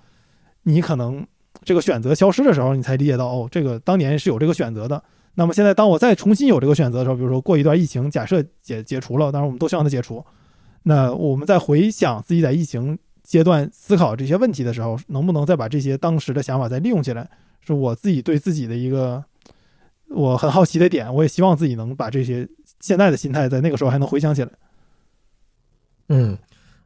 [0.63, 1.25] 你可能
[1.63, 5.03] 这个选择消失的时候，你才理解到哦，这个当年是有这个选择的。
[5.35, 10.23] 那么现在，当我再重新有这个选择的时候，比如说过一段疫情，假设解解除了，当然我们都希望它解除。
[10.83, 17.29] 那我们在回想自己在疫情阶段思考这些问题的时候，能不能再把这些当时的想法再利用起来？
[17.61, 19.21] 是我自己对自己的一个
[20.09, 21.13] 我很好奇的点。
[21.13, 22.47] 我也希望自己能把这些
[22.79, 24.49] 现在的心态在那个时候还能回想起来。
[26.09, 26.37] 嗯，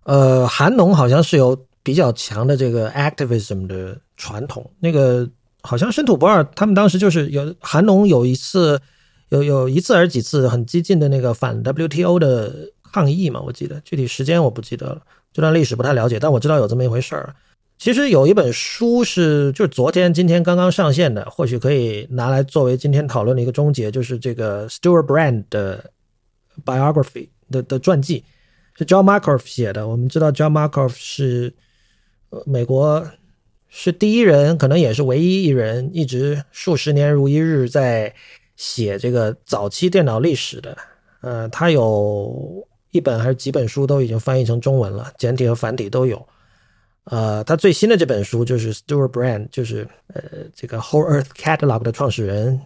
[0.04, 5.30] 呃，韩农好像是有比较强的这个 activism 的传统，那个。
[5.64, 8.82] 好像深土不二，他们当时就是有韩农有一次，
[9.30, 12.52] 有有一次还是几次很激进的那个反 WTO 的
[12.92, 13.40] 抗议嘛？
[13.40, 17.36] 我记得具体时间我不记得了，这段历史不太了解，但我知道有这么一回事儿。
[17.82, 25.92] 其实有一本书是就是昨天今天刚刚上线的，或许可以拿来作为今天讨论的一个终结，就是这个 Stewart Brand 的
[26.64, 28.24] biography 的的传记，
[28.76, 29.88] 是 John Markoff 写的。
[29.88, 31.52] 我们知道 John Markoff 是
[32.30, 33.04] 呃美国。
[33.68, 38.14] 是第一人，可能也是唯一一人，一直数十年如一日在
[38.58, 40.78] 写这个早期电脑历史的。
[41.22, 46.24] 呃，他有一本还是几本书都已经翻译成中文了，简体和繁体都有。
[47.06, 50.22] 呃，他最新的这本书就是 Stuart Brand，就是呃
[50.54, 52.62] 这个 Whole Earth Catalog 的创始人，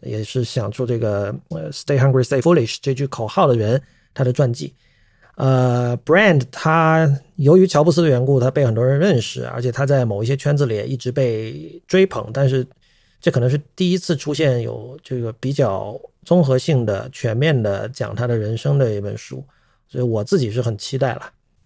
[0.00, 3.82] 也是想出这个呃 Stay Hungry, Stay Foolish 这句口号的人，
[4.14, 4.72] 他的传记。
[5.36, 12.30] 呃，Brand 他由于乔布斯的缘故，他被很多人认识，而且他在某一些圈子里也一直被追捧。
[12.32, 12.66] 但是
[13.20, 19.42] 这可能是第一次出现有这个比较综合性的、全面的讲他的人生的一本书，
[19.88, 21.22] 所以我自己是很期待了。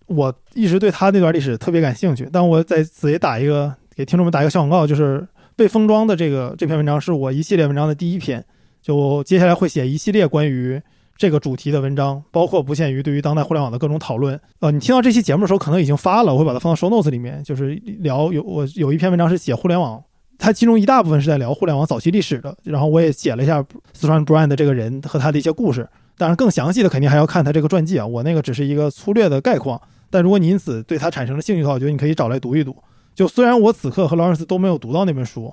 [0.07, 5.27] 我一直对他那段历史特别感兴趣，但我在此也打一个给听众们打一个小广告，就是
[5.57, 8.45] 被封装的这个这篇文章是我一系列文章的第一篇，
[8.83, 10.81] 就接下来会写一系列关于。
[11.17, 14.39] 这个主题的文章，包括不限于对于当代互联网的各种讨论。
[14.59, 20.03] 呃，你听到这期节目的时候，可能已经发了，我会把它放到 show notes 里面，就是聊有我有一篇文章是写互联网，
[20.39, 22.57] 它其中一大部分是在聊互联网早期历史的。
[22.65, 25.89] 然后我也写了一下四川 Brand 的这个人和他的一些故事。
[26.17, 28.07] 当然，更详细的肯定还要看他这个传记啊。
[28.07, 29.81] 我那个只是一个粗略的概况。
[30.11, 32.77] 但如果你因此对他产生了兴趣的话，我觉得你可以找来读一读。
[33.15, 35.53] 就虽然我此刻和劳伦斯都没有读到那本书，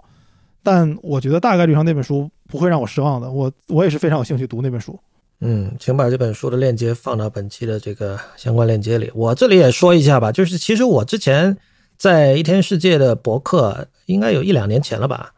[0.62, 3.30] 但我觉得大概率上那本书不会让我失望的。
[3.32, 5.00] 我我也是非常有兴趣读那本书。
[5.40, 9.12] 嗯，请把这本书的链接放到本期的这个相关链接里。
[9.16, 11.58] 我这里也说一下吧，就是其实我之前
[11.98, 15.34] 在一天世界的博客，应该有一两年前了吧，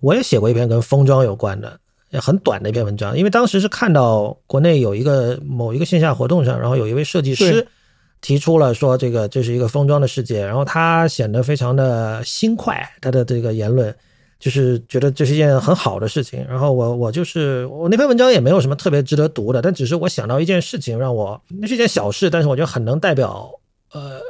[0.00, 1.80] 我也写过一篇跟封装有关的，
[2.12, 3.16] 很短的一篇文章。
[3.16, 7.66] 因为当时是看到国内有一个某一个线下活动上，然后有一位设计师
[8.20, 13.94] 提出了说这个这是一个封装的世界，然后他显得非常的新快，他的这个言论。
[14.40, 23.50] 就是觉得这是一件很好的事情，然后我我就是我那篇文章也没有什么特别值得读的，但只是我想到一件事情，让我那是一件小事，但是我觉得很能代表
[23.90, 24.20] 呃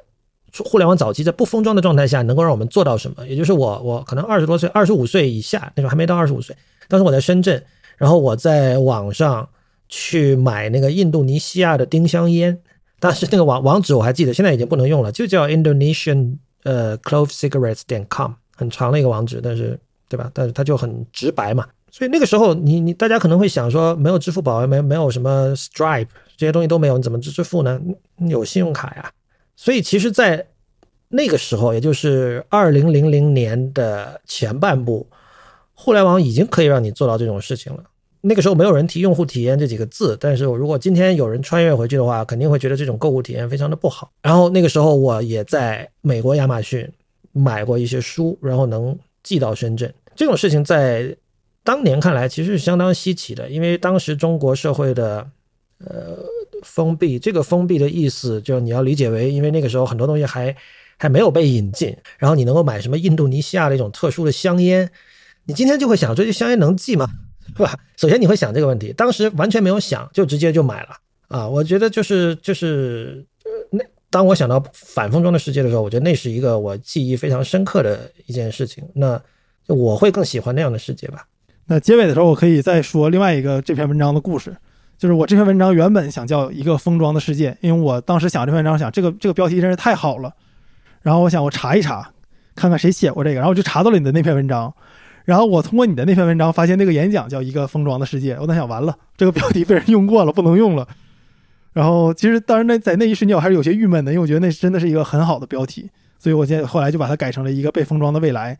[0.64, 3.28] 互联网早期在不封装的状态下能够让我们做到什么。
[3.28, 6.56] 也就是我我可能二十多岁，二十五岁以下那时候还没到二十五岁，
[6.88, 7.62] 当时我在深圳，
[7.96, 9.48] 然后我在网上
[9.88, 12.58] 去买那个印度尼西亚的丁香烟，
[12.98, 19.78] 当时那个网网址我还记得，现在已经不能用了，就叫 Indonesian 呃 Clove Cigarettes 点 com，很长的一个网址，但是。
[20.10, 20.30] 对吧？
[20.32, 27.78] 但是它就很直白嘛，所以那个时候你你大家可能会想说，没有支付宝，没没有什么 Stripe 这些东西都没有，你怎么支支付呢？
[28.26, 29.12] 有信用卡呀。
[29.54, 30.46] 所以其实，在
[31.08, 35.06] 那个时候，也就是二零零零年的前半部，
[35.88, 37.82] 互联网已经可以让你做到这种事情了。
[38.20, 44.10] 那个时候没有人提用户体验这几个字，但是如果今天有人穿越回去的话，肯定会觉得这种购物体验非常的不好。
[44.22, 46.86] 然后那个时候我也在美国亚马逊
[47.32, 48.98] 买过一些书，然后能。
[49.24, 51.14] 寄到深圳这种事情，在
[51.62, 55.28] 当年看来其实是相当稀奇的，因为当时中国社会的
[55.84, 56.16] 呃
[56.62, 60.56] 封闭，这个封闭的意思，就你要理解为，因为那个时候很多东西还
[60.96, 64.90] 还没有被引进，然后你能够买什么印度尼西亚的一种特殊的香烟，
[65.48, 67.08] 你今天就会想，这些香烟能寄吗？
[67.56, 67.74] 是吧？
[67.96, 70.88] 首先你会想这个问题，当时完全没有想，就直接就买了
[71.28, 71.48] 啊！
[71.48, 73.26] 我觉得就是就是
[73.70, 73.82] 那。
[74.10, 78.82] 当我想到反封装的世界的时候，我觉得那是一个我记忆非常深刻的一件事情。
[78.94, 79.20] 那
[79.66, 81.26] 我会更喜欢那样的世界吧。
[81.66, 84.56] 那结尾的时候，我可以再说另外一个这篇文章的故事，
[84.96, 90.32] 就是我这篇文章原本想叫一个封装的世界，因为我当时想这篇文章，想这个这个标题真是太好了。
[91.02, 92.10] 然后我想我查一查，
[92.54, 94.74] 看看谁写过这个，然后我就查到了你的那篇文章。
[95.28, 98.34] 然后我通过你的那篇文章，发现那个演讲叫一个封装的世界。
[98.40, 100.88] 我在想，完了，这个标题被人用过了，不能用了。
[101.74, 108.58] 然后其实，当然那在那一瞬间我还是有些郁闷的，因为我觉得那真的是一个很好的标题，所以我现在后来就把它改成了一个被封装的未来。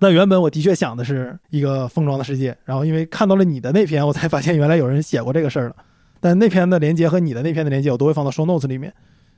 [0.00, 5.76] 那原本我的确想的是一个封装的世界，然后因为看到了你的那篇，我才发现原来有人写过这个事儿了。
[6.18, 8.92] 但那篇的连接和你的那篇的连接，我都会放到 show notes 里面。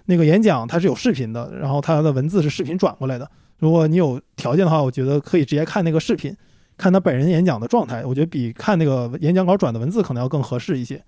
[0.06, 3.30] 那个演讲它是有视频的，然后它的文字是视频转过来的。
[3.58, 6.34] 如果你有条件的话，我觉得可以直接看那个视频，
[6.80, 11.00] 看他本人演讲的状态，我觉得比看那个演讲稿转的文字可能要更合适一些。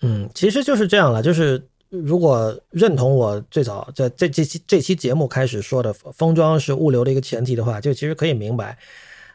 [0.00, 1.22] 嗯，其实就是这样了。
[1.22, 8.78] 就是如果认同我最早在这这期这期节目开始说的封装是物流的一个前提的话，就其实可以明白，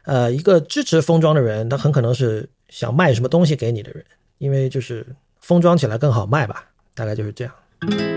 [0.04, 4.04] 呃，一个支持封装的人，他很可能是想卖什么东西给你的人，
[4.38, 5.06] 因为就是
[5.38, 8.15] 封装起来更好卖吧，大概就是这样。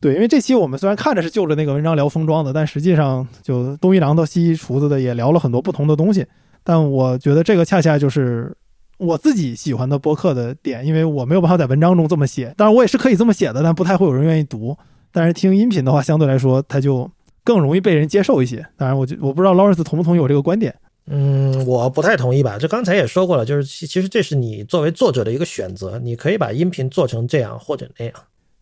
[0.00, 6.26] 对，因为这期我们虽然看着是就着那个文章聊封装的，但实际上就东一榔头西一厨子的也聊了很多不同的东西，
[6.62, 8.56] 但我觉得这个恰恰就是。
[8.98, 14.74] 我自己喜欢的播客的点，因为我没有办法在文章中这么写，当然我也是可以这么写的，但不太会有人愿意读。
[15.12, 17.10] 但是听音频的话，相对来说它就
[17.44, 18.64] 更容易被人接受一些。
[18.74, 20.74] 当然，我就我不知道劳伦斯同不同意我这个观点。
[21.08, 22.56] 嗯，我不太同意吧。
[22.58, 28.14] 这刚才也说过了，就是其其实这是你作为作者的一个选择，你可以把音频做成这样或者那样。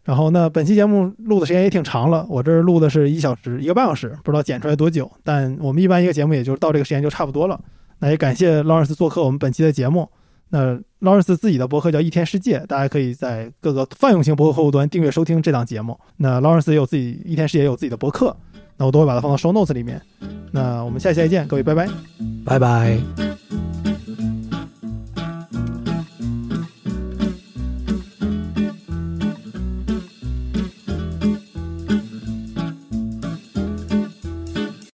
[0.04, 5.10] 然后那本期节目录的时间也挺长了，我这儿录的是一小时一个半小时，不知道剪出来多久。
[5.22, 7.58] 但我们一般一个节目也就是到这个时间就差不多了。
[8.00, 10.08] 那也感谢劳伦斯做客我们本期的节目。
[10.50, 15.98] 那劳伦斯自己的博客叫一天世界，大家可以在各个泛用型博客客户端订阅收听这档节目。
[16.18, 18.36] 那劳伦斯也有自己一天世界也有自己的博客，
[18.76, 20.00] 那我都会把它放到 show notes 里面。
[20.52, 21.88] 那我们下期再见，各位拜拜。
[22.44, 23.93] 拜拜。